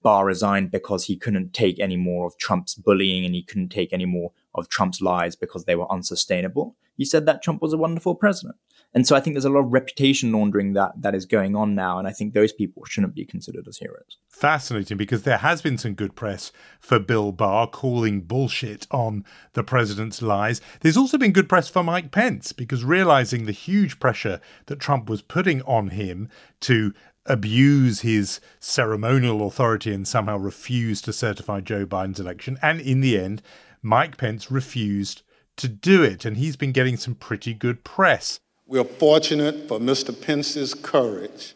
Barr 0.03 0.25
resigned 0.25 0.71
because 0.71 1.05
he 1.05 1.17
couldn't 1.17 1.53
take 1.53 1.79
any 1.81 1.97
more 1.97 2.27
of 2.27 2.39
Trump's 2.39 2.75
bullying 2.75 3.25
and 3.25 3.35
he 3.35 3.43
couldn't 3.43 3.71
take 3.71 3.93
any 3.93 4.07
more 4.07 4.33
of 4.55 4.69
Trump's 4.69 5.01
lies 5.01 5.37
because 5.37 5.65
they 5.65 5.77
were 5.77 5.91
unsustainable. 5.91 6.77
He 6.97 7.05
said 7.05 7.27
that 7.27 7.43
Trump 7.43 7.63
was 7.63 7.73
a 7.73 7.79
wonderful 7.79 8.15
president. 8.15 8.57
And 8.95 9.07
so 9.07 9.15
I 9.15 9.21
think 9.21 9.35
there's 9.35 9.45
a 9.45 9.51
lot 9.51 9.61
of 9.61 9.73
reputation 9.73 10.33
laundering 10.33 10.73
that 10.73 10.93
that 11.03 11.15
is 11.15 11.27
going 11.27 11.55
on 11.55 11.75
now, 11.75 11.99
and 11.99 12.09
I 12.09 12.13
think 12.13 12.33
those 12.33 12.53
people 12.53 12.85
shouldn't 12.87 13.15
be 13.15 13.27
considered 13.27 13.69
as 13.69 13.77
heroes. 13.77 14.17
Fascinating, 14.29 14.97
because 14.97 15.25
there 15.25 15.39
has 15.39 15.61
been 15.61 15.77
some 15.77 15.95
good 15.95 16.15
press 16.15 16.51
for 16.81 16.99
Bill 16.99 17.33
Barr 17.33 17.67
calling 17.67 18.23
bullshit 18.23 18.87
on 18.91 19.25
the 19.53 19.63
president's 19.63 20.23
lies. 20.23 20.63
There's 20.81 20.97
also 20.97 21.19
been 21.19 21.33
good 21.33 21.49
press 21.49 21.69
for 21.69 21.83
Mike 21.83 22.11
Pence, 22.11 22.53
because 22.53 22.85
realizing 22.85 23.45
the 23.45 23.53
huge 23.53 24.01
pressure 24.01 24.41
that 24.67 24.81
Trump 24.81 25.11
was 25.11 25.21
putting 25.21 25.61
on 25.63 25.89
him 25.89 26.31
to 26.61 26.95
abuse 27.27 28.01
his 28.01 28.41
ceremonial 28.61 29.47
authority 29.47 29.93
and 29.93 30.07
somehow 30.07 30.39
refuse 30.39 31.03
to 31.03 31.13
certify 31.13 31.61
Joe 31.61 31.85
Biden's 31.85 32.21
election, 32.21 32.57
and 32.63 32.81
in 32.81 33.01
the 33.01 33.19
end, 33.19 33.43
Mike 33.83 34.17
Pence 34.17 34.51
refused 34.51 35.23
to 35.57 35.69
do 35.69 36.03
it, 36.03 36.25
and 36.25 36.37
he's 36.37 36.57
been 36.57 36.73
getting 36.73 36.97
some 36.97 37.15
pretty 37.15 37.55
good 37.55 37.85
press. 37.85 38.41
We 38.67 38.79
are 38.79 38.85
fortunate 38.85 39.69
for 39.69 39.79
Mr. 39.79 40.19
Pence's 40.19 40.75
courage 40.75 41.55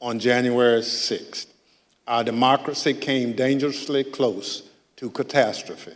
on 0.00 0.18
January 0.18 0.80
6th. 0.80 1.46
Our 2.06 2.24
democracy 2.24 2.94
came 2.94 3.32
dangerously 3.32 4.04
close 4.04 4.68
to 4.96 5.10
catastrophe. 5.10 5.94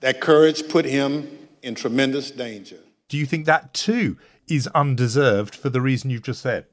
That 0.00 0.20
courage 0.20 0.68
put 0.68 0.84
him 0.84 1.48
in 1.62 1.74
tremendous 1.74 2.30
danger. 2.30 2.78
Do 3.08 3.16
you 3.16 3.26
think 3.26 3.46
that 3.46 3.72
too 3.74 4.16
is 4.48 4.66
undeserved 4.68 5.54
for 5.54 5.70
the 5.70 5.80
reason 5.80 6.10
you've 6.10 6.22
just 6.22 6.42
said? 6.42 6.66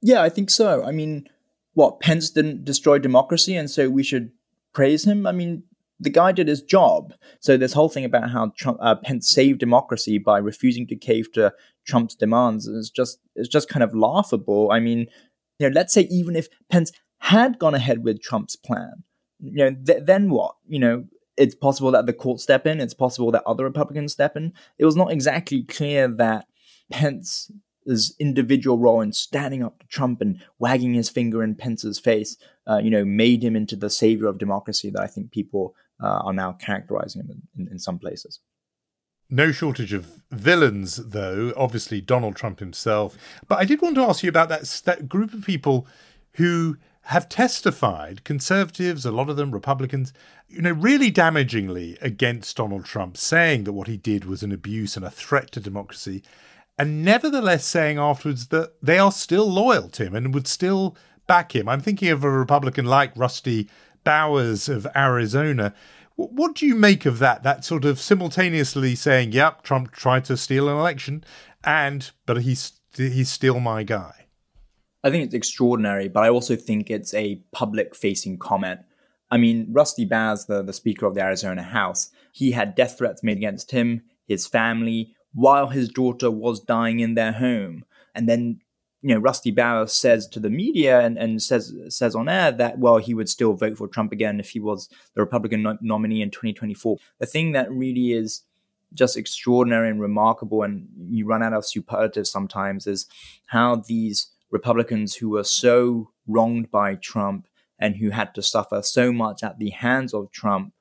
Yeah, 0.00 0.22
I 0.22 0.28
think 0.28 0.50
so. 0.50 0.84
I 0.84 0.90
mean, 0.90 1.28
what, 1.74 2.00
Pence 2.00 2.30
didn't 2.30 2.64
destroy 2.64 2.98
democracy 2.98 3.54
and 3.54 3.70
so 3.70 3.88
we 3.88 4.02
should 4.02 4.32
praise 4.72 5.04
him? 5.04 5.26
I 5.26 5.32
mean, 5.32 5.62
the 6.02 6.10
guy 6.10 6.32
did 6.32 6.48
his 6.48 6.62
job. 6.62 7.14
So 7.40 7.56
this 7.56 7.72
whole 7.72 7.88
thing 7.88 8.04
about 8.04 8.30
how 8.30 8.52
Trump, 8.56 8.78
uh, 8.82 8.96
Pence 8.96 9.30
saved 9.30 9.60
democracy 9.60 10.18
by 10.18 10.38
refusing 10.38 10.86
to 10.88 10.96
cave 10.96 11.32
to 11.32 11.52
Trump's 11.86 12.14
demands 12.14 12.66
is 12.66 12.90
just 12.90 13.18
is 13.36 13.48
just 13.48 13.68
kind 13.68 13.82
of 13.82 13.94
laughable. 13.94 14.70
I 14.72 14.80
mean, 14.80 15.06
you 15.58 15.68
know, 15.68 15.74
let's 15.74 15.94
say 15.94 16.02
even 16.10 16.36
if 16.36 16.48
Pence 16.70 16.92
had 17.18 17.58
gone 17.58 17.74
ahead 17.74 18.02
with 18.02 18.20
Trump's 18.20 18.56
plan, 18.56 19.04
you 19.40 19.52
know, 19.52 19.76
th- 19.86 20.04
then 20.04 20.30
what? 20.30 20.56
You 20.66 20.80
know, 20.80 21.04
it's 21.36 21.54
possible 21.54 21.92
that 21.92 22.06
the 22.06 22.12
court 22.12 22.40
step 22.40 22.66
in. 22.66 22.80
It's 22.80 22.94
possible 22.94 23.30
that 23.30 23.44
other 23.46 23.64
Republicans 23.64 24.12
step 24.12 24.36
in. 24.36 24.52
It 24.78 24.84
was 24.84 24.96
not 24.96 25.12
exactly 25.12 25.62
clear 25.62 26.08
that 26.08 26.46
Pence's 26.90 28.14
individual 28.18 28.78
role 28.78 29.00
in 29.00 29.12
standing 29.12 29.62
up 29.62 29.78
to 29.78 29.86
Trump 29.86 30.20
and 30.20 30.42
wagging 30.58 30.94
his 30.94 31.08
finger 31.08 31.44
in 31.44 31.54
Pence's 31.54 31.98
face, 31.98 32.36
uh, 32.68 32.78
you 32.78 32.90
know, 32.90 33.04
made 33.04 33.44
him 33.44 33.54
into 33.54 33.76
the 33.76 33.90
savior 33.90 34.26
of 34.26 34.38
democracy 34.38 34.90
that 34.90 35.02
I 35.02 35.06
think 35.06 35.30
people 35.30 35.74
Uh, 36.02 36.20
are 36.24 36.32
now 36.32 36.52
characterizing 36.52 37.22
him 37.22 37.30
in, 37.30 37.42
in, 37.66 37.72
in 37.72 37.78
some 37.78 37.98
places. 37.98 38.40
No 39.30 39.50
shortage 39.50 39.92
of 39.92 40.22
villains, 40.30 40.96
though. 40.96 41.52
Obviously, 41.56 42.00
Donald 42.00 42.36
Trump 42.36 42.58
himself. 42.60 43.16
But 43.48 43.58
I 43.58 43.64
did 43.64 43.80
want 43.80 43.94
to 43.94 44.02
ask 44.02 44.22
you 44.22 44.28
about 44.28 44.50
that, 44.50 44.82
that 44.84 45.08
group 45.08 45.32
of 45.32 45.44
people 45.44 45.86
who 46.34 46.76
have 47.06 47.28
testified, 47.28 48.24
conservatives, 48.24 49.04
a 49.04 49.10
lot 49.10 49.28
of 49.28 49.36
them 49.36 49.50
Republicans, 49.50 50.12
you 50.48 50.62
know, 50.62 50.72
really 50.72 51.10
damagingly 51.10 51.96
against 52.00 52.56
Donald 52.56 52.84
Trump, 52.84 53.16
saying 53.16 53.64
that 53.64 53.72
what 53.72 53.88
he 53.88 53.96
did 53.96 54.24
was 54.24 54.42
an 54.42 54.52
abuse 54.52 54.96
and 54.96 55.04
a 55.04 55.10
threat 55.10 55.50
to 55.52 55.60
democracy, 55.60 56.22
and 56.78 57.04
nevertheless 57.04 57.66
saying 57.66 57.98
afterwards 57.98 58.48
that 58.48 58.74
they 58.82 58.98
are 58.98 59.12
still 59.12 59.50
loyal 59.50 59.88
to 59.88 60.04
him 60.04 60.14
and 60.14 60.32
would 60.32 60.46
still 60.46 60.96
back 61.26 61.54
him. 61.54 61.68
I'm 61.68 61.80
thinking 61.80 62.10
of 62.10 62.22
a 62.22 62.30
Republican 62.30 62.84
like 62.84 63.16
Rusty 63.16 63.68
Bowers 64.04 64.68
of 64.68 64.86
Arizona. 64.96 65.74
What 66.16 66.54
do 66.54 66.66
you 66.66 66.74
make 66.74 67.06
of 67.06 67.18
that? 67.20 67.42
That 67.42 67.64
sort 67.64 67.84
of 67.84 68.00
simultaneously 68.00 68.94
saying, 68.94 69.32
"Yep, 69.32 69.62
Trump 69.62 69.92
tried 69.92 70.24
to 70.26 70.36
steal 70.36 70.68
an 70.68 70.76
election," 70.76 71.24
and 71.64 72.10
but 72.26 72.42
he's 72.42 72.80
he's 72.94 73.30
still 73.30 73.60
my 73.60 73.82
guy. 73.82 74.26
I 75.04 75.10
think 75.10 75.24
it's 75.24 75.34
extraordinary, 75.34 76.08
but 76.08 76.22
I 76.22 76.28
also 76.28 76.54
think 76.54 76.90
it's 76.90 77.12
a 77.14 77.42
public 77.50 77.96
facing 77.96 78.38
comment. 78.38 78.80
I 79.30 79.38
mean, 79.38 79.66
Rusty 79.70 80.04
Bowers, 80.04 80.44
the, 80.44 80.62
the 80.62 80.72
Speaker 80.72 81.06
of 81.06 81.14
the 81.14 81.22
Arizona 81.22 81.62
House, 81.62 82.10
he 82.32 82.52
had 82.52 82.74
death 82.74 82.98
threats 82.98 83.22
made 83.22 83.38
against 83.38 83.70
him, 83.70 84.02
his 84.26 84.46
family, 84.46 85.14
while 85.32 85.68
his 85.68 85.88
daughter 85.88 86.30
was 86.30 86.60
dying 86.60 87.00
in 87.00 87.14
their 87.14 87.32
home. 87.32 87.84
And 88.14 88.28
then, 88.28 88.60
you 89.02 89.12
know, 89.12 89.20
Rusty 89.20 89.50
Bowers 89.50 89.92
says 89.92 90.28
to 90.28 90.40
the 90.40 90.48
media 90.48 91.00
and, 91.00 91.18
and 91.18 91.42
says 91.42 91.74
says 91.88 92.14
on 92.14 92.28
air 92.28 92.52
that, 92.52 92.78
well, 92.78 92.98
he 92.98 93.14
would 93.14 93.28
still 93.28 93.52
vote 93.52 93.76
for 93.76 93.88
Trump 93.88 94.12
again 94.12 94.38
if 94.38 94.50
he 94.50 94.60
was 94.60 94.88
the 95.14 95.20
Republican 95.20 95.62
no- 95.62 95.78
nominee 95.80 96.22
in 96.22 96.30
2024. 96.30 96.96
The 97.18 97.26
thing 97.26 97.52
that 97.52 97.70
really 97.70 98.12
is 98.12 98.42
just 98.94 99.16
extraordinary 99.16 99.90
and 99.90 100.00
remarkable, 100.00 100.62
and 100.62 100.86
you 101.08 101.26
run 101.26 101.42
out 101.42 101.52
of 101.52 101.66
superlatives 101.66 102.30
sometimes, 102.30 102.86
is 102.86 103.06
how 103.46 103.76
these 103.76 104.28
Republicans 104.50 105.16
who 105.16 105.30
were 105.30 105.44
so 105.44 106.10
wronged 106.28 106.70
by 106.70 106.94
Trump 106.94 107.48
and 107.78 107.96
who 107.96 108.10
had 108.10 108.34
to 108.34 108.42
suffer 108.42 108.82
so 108.82 109.12
much 109.12 109.42
at 109.42 109.58
the 109.58 109.70
hands 109.70 110.14
of 110.14 110.30
Trump, 110.30 110.72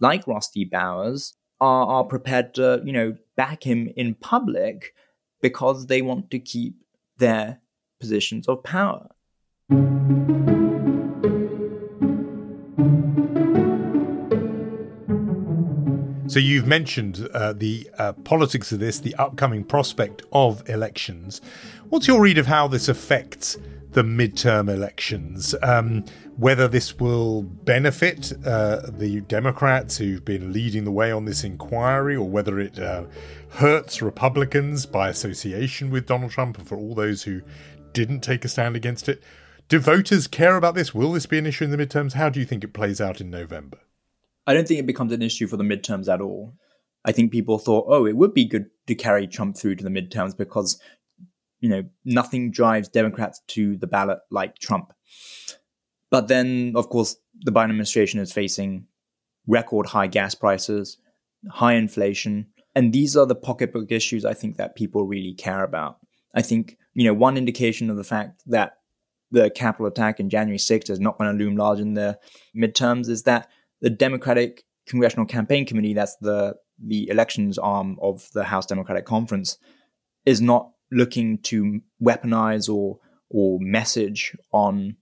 like 0.00 0.26
Rusty 0.26 0.64
Bowers, 0.64 1.34
are, 1.60 1.86
are 1.86 2.04
prepared 2.04 2.54
to, 2.54 2.82
you 2.84 2.92
know, 2.92 3.14
back 3.36 3.62
him 3.64 3.92
in 3.94 4.14
public 4.14 4.94
because 5.40 5.86
they 5.86 6.02
want 6.02 6.30
to 6.30 6.38
keep 6.38 6.74
their 7.20 7.60
positions 8.00 8.48
of 8.48 8.64
power. 8.64 9.06
So 16.30 16.38
you've 16.38 16.66
mentioned 16.66 17.28
uh, 17.34 17.54
the 17.54 17.90
uh, 17.98 18.12
politics 18.12 18.70
of 18.70 18.78
this, 18.78 19.00
the 19.00 19.16
upcoming 19.16 19.64
prospect 19.64 20.22
of 20.32 20.68
elections. 20.68 21.40
What's 21.88 22.06
your 22.06 22.20
read 22.20 22.38
of 22.38 22.46
how 22.46 22.68
this 22.68 22.88
affects 22.88 23.58
the 23.92 24.02
midterm 24.02 24.68
elections? 24.68 25.54
Um, 25.62 26.04
whether 26.36 26.68
this 26.68 26.98
will 26.98 27.42
benefit 27.42 28.32
uh, 28.46 28.82
the 28.88 29.20
Democrats 29.22 29.98
who've 29.98 30.24
been 30.24 30.52
leading 30.52 30.84
the 30.84 30.92
way 30.92 31.12
on 31.12 31.24
this 31.24 31.44
inquiry, 31.44 32.16
or 32.16 32.28
whether 32.28 32.58
it 32.58 32.78
uh, 32.78 33.04
hurts 33.50 34.00
Republicans 34.00 34.86
by 34.86 35.08
association 35.08 35.90
with 35.90 36.06
Donald 36.06 36.30
Trump, 36.30 36.58
and 36.58 36.66
for 36.66 36.76
all 36.76 36.94
those 36.94 37.22
who 37.22 37.42
didn't 37.92 38.20
take 38.20 38.44
a 38.44 38.48
stand 38.48 38.76
against 38.76 39.08
it. 39.08 39.22
Do 39.68 39.78
voters 39.78 40.26
care 40.26 40.56
about 40.56 40.74
this? 40.74 40.94
Will 40.94 41.12
this 41.12 41.26
be 41.26 41.38
an 41.38 41.46
issue 41.46 41.64
in 41.64 41.70
the 41.70 41.76
midterms? 41.76 42.14
How 42.14 42.28
do 42.28 42.40
you 42.40 42.46
think 42.46 42.64
it 42.64 42.72
plays 42.72 43.00
out 43.00 43.20
in 43.20 43.30
November? 43.30 43.78
I 44.46 44.54
don't 44.54 44.66
think 44.66 44.80
it 44.80 44.86
becomes 44.86 45.12
an 45.12 45.22
issue 45.22 45.46
for 45.46 45.56
the 45.56 45.64
midterms 45.64 46.12
at 46.12 46.20
all. 46.20 46.54
I 47.04 47.12
think 47.12 47.30
people 47.30 47.58
thought, 47.58 47.86
oh, 47.88 48.04
it 48.06 48.16
would 48.16 48.34
be 48.34 48.44
good 48.44 48.66
to 48.86 48.94
carry 48.94 49.26
Trump 49.26 49.56
through 49.56 49.76
to 49.76 49.84
the 49.84 49.90
midterms 49.90 50.36
because, 50.36 50.80
you 51.60 51.68
know, 51.68 51.84
nothing 52.04 52.50
drives 52.50 52.88
Democrats 52.88 53.40
to 53.48 53.76
the 53.76 53.86
ballot 53.86 54.18
like 54.30 54.58
Trump. 54.58 54.92
But 56.10 56.28
then, 56.28 56.72
of 56.74 56.88
course, 56.88 57.16
the 57.40 57.52
Biden 57.52 57.70
administration 57.70 58.20
is 58.20 58.32
facing 58.32 58.86
record 59.46 59.86
high 59.86 60.06
gas 60.06 60.34
prices, 60.34 60.98
high 61.50 61.74
inflation, 61.74 62.46
and 62.74 62.92
these 62.92 63.16
are 63.16 63.26
the 63.26 63.34
pocketbook 63.34 63.90
issues 63.90 64.24
I 64.24 64.34
think 64.34 64.56
that 64.56 64.76
people 64.76 65.06
really 65.06 65.34
care 65.34 65.64
about. 65.64 65.98
I 66.34 66.42
think, 66.42 66.78
you 66.94 67.04
know, 67.04 67.14
one 67.14 67.36
indication 67.36 67.90
of 67.90 67.96
the 67.96 68.04
fact 68.04 68.42
that 68.46 68.78
the 69.30 69.50
Capitol 69.50 69.86
attack 69.86 70.20
in 70.20 70.30
January 70.30 70.58
6th 70.58 70.90
is 70.90 71.00
not 71.00 71.18
going 71.18 71.30
to 71.30 71.44
loom 71.44 71.56
large 71.56 71.80
in 71.80 71.94
the 71.94 72.18
midterms 72.56 73.08
is 73.08 73.24
that 73.24 73.48
the 73.80 73.90
Democratic 73.90 74.64
Congressional 74.86 75.26
Campaign 75.26 75.66
Committee, 75.66 75.94
that's 75.94 76.16
the 76.16 76.56
the 76.82 77.10
elections 77.10 77.58
arm 77.58 77.98
of 78.00 78.26
the 78.32 78.44
House 78.44 78.64
Democratic 78.64 79.04
Conference, 79.04 79.58
is 80.24 80.40
not 80.40 80.70
looking 80.90 81.38
to 81.38 81.80
weaponize 82.02 82.72
or 82.72 82.98
or 83.30 83.58
message 83.60 84.36
on 84.52 84.96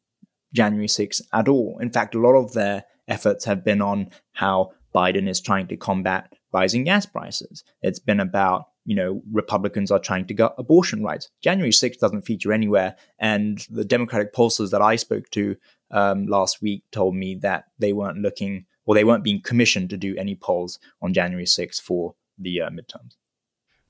January 0.52 0.86
6th 0.86 1.22
at 1.32 1.48
all. 1.48 1.78
In 1.80 1.90
fact, 1.90 2.14
a 2.14 2.20
lot 2.20 2.34
of 2.34 2.52
their 2.52 2.84
efforts 3.06 3.44
have 3.44 3.64
been 3.64 3.80
on 3.80 4.10
how 4.32 4.72
Biden 4.94 5.28
is 5.28 5.40
trying 5.40 5.66
to 5.68 5.76
combat 5.76 6.32
rising 6.52 6.84
gas 6.84 7.06
prices. 7.06 7.64
It's 7.82 7.98
been 7.98 8.20
about, 8.20 8.66
you 8.84 8.94
know, 8.94 9.22
Republicans 9.32 9.90
are 9.90 9.98
trying 9.98 10.26
to 10.26 10.34
get 10.34 10.52
abortion 10.58 11.02
rights. 11.02 11.28
January 11.42 11.72
6th 11.72 11.98
doesn't 11.98 12.22
feature 12.22 12.52
anywhere. 12.52 12.96
And 13.18 13.66
the 13.70 13.84
Democratic 13.84 14.34
pollsters 14.34 14.70
that 14.70 14.82
I 14.82 14.96
spoke 14.96 15.30
to 15.30 15.56
um, 15.90 16.26
last 16.26 16.62
week 16.62 16.84
told 16.90 17.14
me 17.14 17.34
that 17.36 17.64
they 17.78 17.92
weren't 17.92 18.18
looking 18.18 18.66
or 18.86 18.94
they 18.94 19.04
weren't 19.04 19.24
being 19.24 19.42
commissioned 19.42 19.90
to 19.90 19.98
do 19.98 20.16
any 20.16 20.34
polls 20.34 20.78
on 21.02 21.12
January 21.12 21.44
6th 21.44 21.80
for 21.80 22.14
the 22.38 22.62
uh, 22.62 22.70
midterms. 22.70 23.16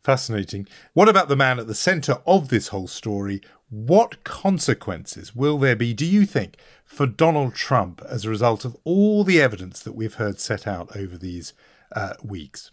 Fascinating. 0.02 0.66
What 0.94 1.08
about 1.08 1.28
the 1.28 1.36
man 1.36 1.58
at 1.58 1.66
the 1.66 1.74
centre 1.74 2.18
of 2.26 2.48
this 2.48 2.68
whole 2.68 2.86
story? 2.86 3.40
What 3.68 4.24
consequences 4.24 5.34
will 5.34 5.58
there 5.58 5.76
be, 5.76 5.92
do 5.92 6.06
you 6.06 6.24
think, 6.24 6.56
for 6.84 7.06
Donald 7.06 7.54
Trump 7.54 8.00
as 8.08 8.24
a 8.24 8.30
result 8.30 8.64
of 8.64 8.76
all 8.84 9.24
the 9.24 9.40
evidence 9.40 9.80
that 9.80 9.94
we've 9.94 10.14
heard 10.14 10.40
set 10.40 10.66
out 10.66 10.96
over 10.96 11.18
these 11.18 11.52
uh, 11.94 12.14
weeks? 12.22 12.70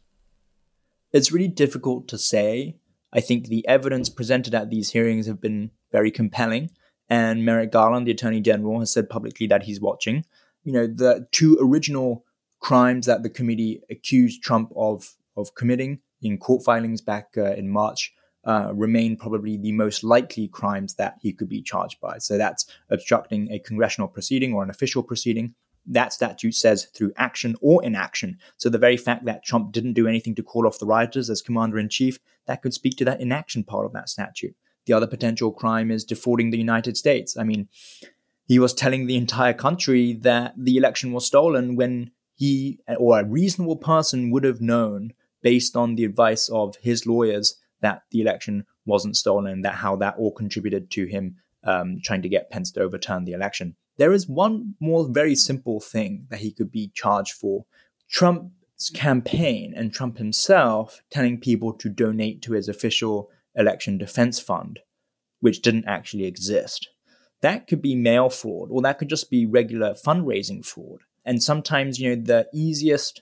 It's 1.11 1.31
really 1.31 1.47
difficult 1.47 2.07
to 2.09 2.17
say. 2.17 2.77
I 3.11 3.21
think 3.21 3.47
the 3.47 3.67
evidence 3.67 4.09
presented 4.09 4.53
at 4.53 4.69
these 4.69 4.91
hearings 4.91 5.27
have 5.27 5.41
been 5.41 5.71
very 5.91 6.11
compelling. 6.11 6.71
And 7.09 7.45
Merrick 7.45 7.71
Garland, 7.71 8.07
the 8.07 8.11
Attorney 8.11 8.41
General, 8.41 8.79
has 8.79 8.91
said 8.91 9.09
publicly 9.09 9.47
that 9.47 9.63
he's 9.63 9.81
watching. 9.81 10.25
You 10.63 10.73
know, 10.73 10.87
the 10.87 11.27
two 11.31 11.57
original 11.61 12.25
crimes 12.59 13.05
that 13.05 13.23
the 13.23 13.29
committee 13.29 13.81
accused 13.89 14.41
Trump 14.41 14.71
of 14.75 15.15
of 15.37 15.53
committing 15.53 15.99
in 16.25 16.37
court 16.37 16.63
filings 16.63 17.01
back 17.01 17.33
uh, 17.37 17.53
in 17.53 17.69
March 17.69 18.13
uh, 18.45 18.71
remain 18.73 19.17
probably 19.17 19.57
the 19.57 19.71
most 19.71 20.03
likely 20.03 20.47
crimes 20.47 20.95
that 20.95 21.15
he 21.21 21.33
could 21.33 21.49
be 21.49 21.61
charged 21.61 21.99
by. 21.99 22.17
So 22.19 22.37
that's 22.37 22.65
obstructing 22.89 23.51
a 23.51 23.59
congressional 23.59 24.07
proceeding 24.07 24.53
or 24.53 24.63
an 24.63 24.69
official 24.69 25.03
proceeding. 25.03 25.55
That 25.87 26.13
statute 26.13 26.55
says 26.55 26.85
through 26.95 27.13
action 27.15 27.55
or 27.61 27.83
inaction. 27.83 28.37
So 28.57 28.69
the 28.69 28.77
very 28.77 28.97
fact 28.97 29.25
that 29.25 29.43
Trump 29.43 29.71
didn't 29.71 29.93
do 29.93 30.07
anything 30.07 30.35
to 30.35 30.43
call 30.43 30.67
off 30.67 30.79
the 30.79 30.85
rioters 30.85 31.29
as 31.29 31.41
commander 31.41 31.79
in 31.79 31.89
chief, 31.89 32.19
that 32.47 32.61
could 32.61 32.73
speak 32.73 32.97
to 32.97 33.05
that 33.05 33.21
inaction 33.21 33.63
part 33.63 33.85
of 33.85 33.93
that 33.93 34.09
statute. 34.09 34.55
The 34.85 34.93
other 34.93 35.07
potential 35.07 35.51
crime 35.51 35.89
is 35.89 36.03
defrauding 36.03 36.51
the 36.51 36.57
United 36.57 36.97
States. 36.97 37.35
I 37.37 37.43
mean, 37.43 37.67
he 38.47 38.59
was 38.59 38.73
telling 38.73 39.07
the 39.07 39.17
entire 39.17 39.53
country 39.53 40.13
that 40.21 40.53
the 40.55 40.77
election 40.77 41.11
was 41.11 41.25
stolen 41.25 41.75
when 41.75 42.11
he 42.35 42.79
or 42.97 43.19
a 43.19 43.25
reasonable 43.25 43.77
person 43.77 44.29
would 44.31 44.43
have 44.43 44.61
known, 44.61 45.13
based 45.45 45.75
on 45.75 45.93
the 45.93 46.03
advice 46.03 46.49
of 46.49 46.75
his 46.77 47.05
lawyers, 47.05 47.55
that 47.79 48.01
the 48.09 48.19
election 48.19 48.65
wasn't 48.83 49.15
stolen, 49.15 49.61
that 49.61 49.75
how 49.75 49.95
that 49.95 50.15
all 50.17 50.31
contributed 50.31 50.89
to 50.89 51.05
him 51.05 51.35
um, 51.63 51.99
trying 52.03 52.23
to 52.23 52.29
get 52.29 52.49
Pence 52.49 52.71
to 52.71 52.81
overturn 52.81 53.25
the 53.25 53.33
election. 53.33 53.75
There 53.97 54.11
is 54.11 54.27
one 54.27 54.73
more 54.79 55.07
very 55.07 55.35
simple 55.35 55.79
thing 55.79 56.25
that 56.31 56.39
he 56.39 56.51
could 56.51 56.71
be 56.71 56.91
charged 56.95 57.33
for. 57.33 57.65
Trump's 58.09 58.89
campaign 58.89 59.71
and 59.77 59.93
Trump 59.93 60.17
himself 60.17 61.01
telling 61.11 61.39
people 61.39 61.73
to 61.73 61.89
donate 61.89 62.41
to 62.41 62.53
his 62.53 62.67
official 62.67 63.29
election 63.53 63.99
defense 63.99 64.39
fund, 64.39 64.79
which 65.41 65.61
didn't 65.61 65.85
actually 65.85 66.25
exist. 66.25 66.89
That 67.41 67.67
could 67.67 67.83
be 67.83 67.95
mail 67.95 68.31
fraud, 68.31 68.69
or 68.71 68.81
that 68.81 68.97
could 68.97 69.09
just 69.09 69.29
be 69.29 69.45
regular 69.45 69.93
fundraising 69.93 70.65
fraud. 70.65 71.01
And 71.23 71.43
sometimes, 71.43 71.99
you 71.99 72.15
know, 72.15 72.21
the 72.23 72.47
easiest 72.51 73.21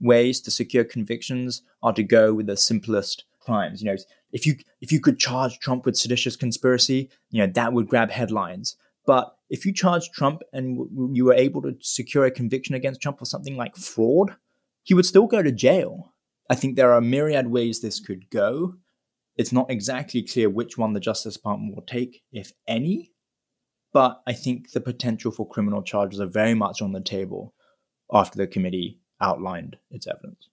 ways 0.00 0.40
to 0.42 0.50
secure 0.50 0.84
convictions 0.84 1.62
are 1.82 1.92
to 1.92 2.02
go 2.02 2.34
with 2.34 2.46
the 2.46 2.56
simplest 2.56 3.24
crimes. 3.40 3.82
You 3.82 3.90
know, 3.90 3.96
if 4.32 4.46
you 4.46 4.56
if 4.80 4.92
you 4.92 5.00
could 5.00 5.18
charge 5.18 5.58
Trump 5.58 5.84
with 5.84 5.96
seditious 5.96 6.36
conspiracy, 6.36 7.10
you 7.30 7.44
know, 7.44 7.52
that 7.54 7.72
would 7.72 7.88
grab 7.88 8.10
headlines. 8.10 8.76
But 9.06 9.34
if 9.48 9.66
you 9.66 9.72
charge 9.72 10.10
Trump 10.10 10.42
and 10.52 11.16
you 11.16 11.24
were 11.24 11.34
able 11.34 11.62
to 11.62 11.76
secure 11.80 12.24
a 12.24 12.30
conviction 12.30 12.74
against 12.74 13.00
Trump 13.00 13.18
for 13.18 13.24
something 13.24 13.56
like 13.56 13.76
fraud, 13.76 14.36
he 14.82 14.94
would 14.94 15.06
still 15.06 15.26
go 15.26 15.42
to 15.42 15.52
jail. 15.52 16.12
I 16.48 16.54
think 16.54 16.76
there 16.76 16.92
are 16.92 17.00
myriad 17.00 17.48
ways 17.48 17.80
this 17.80 18.00
could 18.00 18.28
go. 18.30 18.74
It's 19.36 19.52
not 19.52 19.70
exactly 19.70 20.22
clear 20.22 20.50
which 20.50 20.76
one 20.76 20.92
the 20.92 21.00
Justice 21.00 21.34
Department 21.34 21.74
will 21.74 21.82
take, 21.82 22.22
if 22.32 22.52
any. 22.68 23.12
But 23.92 24.20
I 24.26 24.32
think 24.32 24.72
the 24.72 24.80
potential 24.80 25.32
for 25.32 25.48
criminal 25.48 25.82
charges 25.82 26.20
are 26.20 26.26
very 26.26 26.54
much 26.54 26.82
on 26.82 26.92
the 26.92 27.00
table 27.00 27.54
after 28.12 28.36
the 28.36 28.46
committee 28.46 29.00
outlined 29.20 29.76
its 29.90 30.06
evidence. 30.06 30.48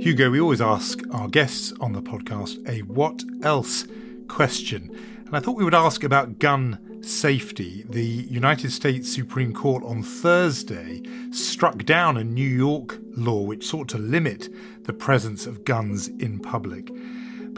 Hugo, 0.00 0.30
we 0.30 0.40
always 0.40 0.62
ask 0.62 1.00
our 1.12 1.28
guests 1.28 1.72
on 1.80 1.92
the 1.92 2.00
podcast 2.00 2.66
a 2.68 2.80
what 2.82 3.22
else 3.42 3.86
question. 4.28 4.90
And 5.26 5.36
I 5.36 5.40
thought 5.40 5.56
we 5.56 5.64
would 5.64 5.74
ask 5.74 6.02
about 6.02 6.38
gun 6.38 7.02
safety. 7.02 7.84
The 7.88 8.02
United 8.02 8.72
States 8.72 9.12
Supreme 9.12 9.52
Court 9.52 9.84
on 9.84 10.02
Thursday 10.02 11.02
struck 11.30 11.84
down 11.84 12.16
a 12.16 12.24
New 12.24 12.48
York 12.48 12.98
law 13.16 13.42
which 13.42 13.66
sought 13.66 13.88
to 13.90 13.98
limit 13.98 14.48
the 14.84 14.92
presence 14.92 15.46
of 15.46 15.64
guns 15.64 16.08
in 16.08 16.40
public. 16.40 16.90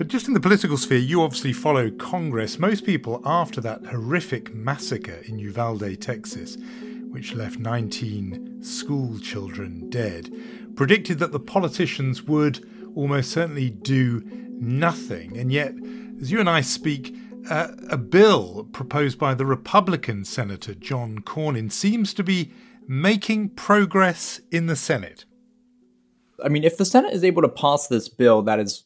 But 0.02 0.08
just 0.08 0.26
in 0.26 0.34
the 0.34 0.40
political 0.40 0.76
sphere, 0.76 0.98
you 0.98 1.22
obviously 1.22 1.52
follow 1.52 1.88
Congress. 1.88 2.58
Most 2.58 2.84
people, 2.84 3.22
after 3.24 3.60
that 3.60 3.86
horrific 3.86 4.52
massacre 4.52 5.22
in 5.26 5.38
Uvalde, 5.38 6.00
Texas, 6.00 6.58
which 7.12 7.36
left 7.36 7.60
19 7.60 8.64
school 8.64 9.20
children 9.20 9.88
dead, 9.90 10.28
predicted 10.74 11.20
that 11.20 11.30
the 11.30 11.38
politicians 11.38 12.24
would 12.24 12.68
almost 12.96 13.30
certainly 13.30 13.70
do 13.70 14.24
nothing. 14.48 15.38
And 15.38 15.52
yet, 15.52 15.72
as 16.20 16.32
you 16.32 16.40
and 16.40 16.50
I 16.50 16.62
speak, 16.62 17.14
uh, 17.48 17.68
a 17.88 17.96
bill 17.96 18.66
proposed 18.72 19.20
by 19.20 19.34
the 19.34 19.46
Republican 19.46 20.24
Senator 20.24 20.74
John 20.74 21.20
Cornyn 21.20 21.70
seems 21.70 22.12
to 22.14 22.24
be 22.24 22.52
making 22.88 23.50
progress 23.50 24.40
in 24.50 24.66
the 24.66 24.74
Senate. 24.74 25.26
I 26.44 26.48
mean, 26.48 26.64
if 26.64 26.76
the 26.76 26.84
Senate 26.84 27.12
is 27.12 27.22
able 27.22 27.42
to 27.42 27.48
pass 27.48 27.86
this 27.86 28.08
bill 28.08 28.42
that 28.42 28.58
is 28.58 28.82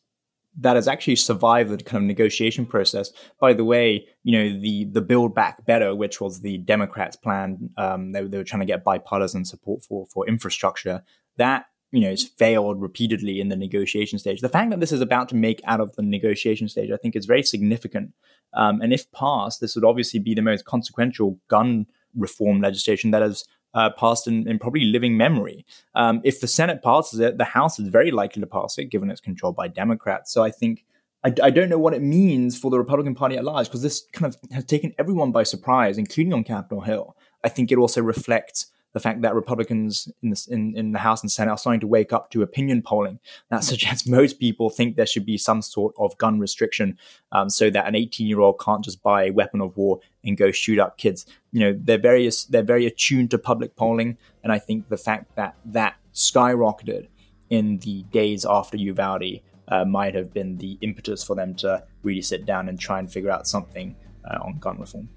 that 0.59 0.77
has 0.77 0.89
actually 0.89 1.17
survived 1.17 1.71
the 1.71 1.77
kind 1.79 2.03
of 2.03 2.07
negotiation 2.07 2.65
process. 2.65 3.13
By 3.41 3.53
the 3.53 3.65
way, 3.65 4.07
you 4.23 4.39
know 4.39 4.61
the 4.61 4.85
the 4.85 5.01
Build 5.01 5.35
Back 5.35 5.67
Better, 5.67 5.95
which 5.95 6.21
was 6.21 6.41
the 6.41 6.59
Democrats' 6.59 7.17
plan, 7.17 7.71
um, 7.77 8.13
they, 8.13 8.23
they 8.25 8.39
were 8.39 8.45
trying 8.45 8.61
to 8.61 8.67
get 8.67 8.85
bipartisan 8.85 9.45
support 9.45 9.85
for 9.85 10.07
for 10.07 10.27
infrastructure. 10.27 11.03
That 11.37 11.67
you 11.93 12.01
know 12.01 12.11
has 12.11 12.25
failed 12.25 12.81
repeatedly 12.81 13.41
in 13.41 13.49
the 13.49 13.57
negotiation 13.57 14.19
stage. 14.19 14.41
The 14.41 14.49
fact 14.49 14.71
that 14.71 14.81
this 14.81 14.93
is 14.93 15.01
about 15.01 15.29
to 15.31 15.37
make 15.37 15.61
out 15.65 15.81
of 15.81 15.95
the 15.97 16.03
negotiation 16.03 16.69
stage, 16.69 16.91
I 16.91 16.97
think, 16.97 17.17
is 17.17 17.27
very 17.27 17.43
significant. 17.43 18.13
Um, 18.55 18.81
and 18.81 18.93
if 18.93 19.11
passed, 19.13 19.61
this 19.61 19.75
would 19.75 19.85
obviously 19.85 20.21
be 20.21 20.35
the 20.35 20.43
most 20.43 20.65
consequential 20.65 21.39
gun 21.49 21.87
reform 22.15 22.63
legislation 22.63 23.11
that 23.11 23.23
has 23.23 23.45
uh, 23.77 23.91
passed 23.91 24.27
in, 24.27 24.49
in, 24.49 24.59
probably 24.59 24.87
living 24.87 25.17
memory. 25.17 25.65
Um, 25.95 26.23
if 26.25 26.41
the 26.41 26.49
Senate 26.49 26.83
passes 26.83 27.21
it, 27.21 27.37
the 27.37 27.45
House 27.45 27.79
is 27.79 27.89
very 27.89 28.11
likely 28.11 28.41
to 28.41 28.47
pass 28.47 28.79
it, 28.79 28.87
given 28.87 29.11
it's 29.11 29.21
controlled 29.21 29.55
by 29.55 29.69
Democrats. 29.69 30.33
So 30.33 30.43
I 30.43 30.51
think 30.51 30.85
I, 31.23 31.33
I 31.43 31.51
don't 31.51 31.69
know 31.69 31.79
what 31.79 31.93
it 31.93 32.03
means 32.03 32.59
for 32.59 32.71
the 32.71 32.79
Republican 32.79 33.15
Party 33.15 33.37
at 33.37 33.45
large, 33.45 33.67
because 33.67 33.83
this 33.83 34.07
kind 34.13 34.33
of 34.33 34.51
has 34.51 34.65
taken 34.65 34.95
everyone 34.99 35.31
by 35.31 35.43
surprise, 35.43 35.99
including 35.99 36.33
on 36.33 36.43
Capitol 36.43 36.81
Hill. 36.81 37.17
I 37.45 37.51
think 37.51 37.71
it 37.71 37.77
also 37.79 38.01
reflects 38.01 38.67
the 38.97 39.01
fact 39.01 39.21
that 39.21 39.35
Republicans 39.35 40.11
in 40.23 40.31
the, 40.31 40.47
in, 40.49 40.75
in 40.75 40.93
the 40.93 40.99
House 40.99 41.21
and 41.21 41.31
Senate 41.31 41.51
are 41.51 41.59
starting 41.59 41.81
to 41.81 41.87
wake 41.87 42.15
up 42.15 42.31
to 42.31 42.41
opinion 42.41 42.81
polling 42.81 43.21
that 43.51 43.63
suggests 43.63 44.09
most 44.09 44.41
people 44.41 44.71
think 44.71 44.97
there 44.97 45.05
should 45.05 45.27
be 45.27 45.37
some 45.37 45.61
sort 45.61 45.95
of 45.99 46.17
gun 46.17 46.41
restriction 46.41 46.97
um, 47.31 47.51
so 47.51 47.69
that 47.69 47.87
an 47.87 47.95
18 47.95 48.27
year 48.27 48.41
old 48.41 48.59
can't 48.59 48.83
just 48.83 49.03
buy 49.03 49.25
a 49.25 49.33
weapon 49.33 49.61
of 49.61 49.77
war 49.77 50.01
and 50.25 50.39
go 50.39 50.51
shoot 50.51 50.79
up 50.79 50.97
kids. 50.97 51.27
You 51.53 51.61
know, 51.61 51.79
they're 51.79 51.99
very, 51.99 52.31
they're 52.49 52.63
very 52.63 52.87
attuned 52.87 53.31
to 53.33 53.39
public 53.39 53.77
polling. 53.77 54.17
And 54.43 54.51
I 54.51 54.59
think 54.59 54.89
the 54.89 54.97
fact 54.97 55.37
that 55.37 55.57
that 55.67 55.97
skyrocketed 56.15 57.09
in 57.51 57.77
the 57.81 58.03
days 58.05 58.47
after 58.47 58.79
Uvalde 58.79 59.43
uh, 59.69 59.85
might 59.85 60.15
have 60.15 60.33
been 60.33 60.57
the 60.57 60.79
impetus 60.81 61.23
for 61.23 61.37
them 61.37 61.55
to 61.57 61.85
really 62.03 62.23
sit 62.23 62.47
down 62.47 62.67
and 62.67 62.81
try 62.81 62.99
and 62.99 63.13
figure 63.13 63.31
out 63.31 63.47
something 63.47 63.95
uh, 64.25 64.39
on 64.41 64.59
gun 64.59 64.81
reform. 64.81 65.11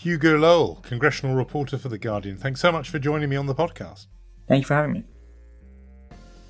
Hugo 0.00 0.36
Lowell, 0.36 0.76
congressional 0.84 1.34
reporter 1.34 1.76
for 1.76 1.88
The 1.88 1.98
Guardian. 1.98 2.36
Thanks 2.36 2.60
so 2.60 2.70
much 2.70 2.88
for 2.88 3.00
joining 3.00 3.28
me 3.28 3.34
on 3.34 3.46
the 3.46 3.54
podcast. 3.54 4.06
Thank 4.46 4.62
you 4.62 4.66
for 4.68 4.74
having 4.74 4.92
me. 4.92 5.04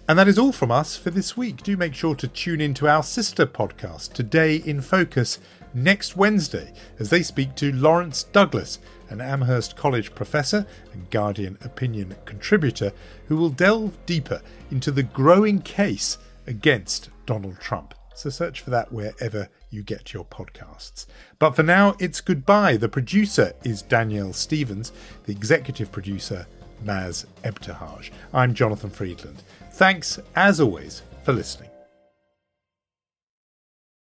And 0.07 0.19
that 0.19 0.29
is 0.29 0.39
all 0.39 0.53
from 0.53 0.71
us 0.71 0.99
for 0.99 1.09
this 1.09 1.35
week. 1.35 1.63
Do 1.63 1.75
make 1.75 1.95
sure 1.95 2.15
to 2.15 2.29
tune 2.29 2.61
in 2.61 2.75
to 2.75 2.89
our 2.89 3.03
sister 3.03 3.47
podcast, 3.47 4.13
Today 4.13 4.57
in 4.57 4.83
Focus, 4.83 5.39
next 5.73 6.15
Wednesday, 6.15 6.75
as 6.99 7.09
they 7.09 7.23
speak 7.23 7.55
to 7.55 7.73
Lawrence 7.73 8.25
Douglas, 8.25 8.81
an 9.09 9.23
Amherst 9.23 9.77
College 9.77 10.15
professor 10.15 10.67
and 10.93 11.09
Guardian 11.09 11.57
opinion 11.63 12.15
contributor, 12.27 12.93
who 13.29 13.39
will 13.39 13.49
delve 13.49 13.97
deeper 14.05 14.43
into 14.71 14.91
the 14.91 15.05
growing 15.05 15.63
case 15.63 16.19
against 16.47 17.09
Donald 17.25 17.59
Trump. 17.61 17.95
So 18.15 18.29
search 18.29 18.61
for 18.61 18.69
that 18.71 18.93
wherever 18.93 19.49
you 19.70 19.83
get 19.83 20.12
your 20.12 20.24
podcasts. 20.24 21.07
But 21.38 21.57
for 21.57 21.62
now, 21.62 21.94
it's 21.98 22.20
goodbye. 22.20 22.76
The 22.76 22.88
producer 22.88 23.52
is 23.64 23.83
Danielle 23.83 24.33
Stevens, 24.33 24.92
the 25.24 25.33
executive 25.33 25.92
producer, 25.92 26.46
Maz 26.85 27.26
Ebtehaj. 27.42 28.11
I'm 28.33 28.54
Jonathan 28.54 28.90
Freedland. 28.90 29.42
Thanks, 29.72 30.18
as 30.37 30.61
always, 30.61 31.02
for 31.24 31.33
listening. 31.33 31.70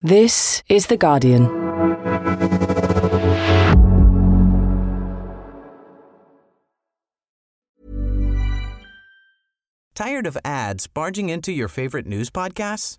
This 0.02 0.62
is 0.68 0.86
The 0.86 0.96
Guardian. 0.96 1.46
Tired 9.94 10.26
of 10.26 10.36
ads 10.44 10.86
barging 10.86 11.30
into 11.30 11.52
your 11.52 11.68
favorite 11.68 12.06
news 12.06 12.28
podcasts? 12.28 12.98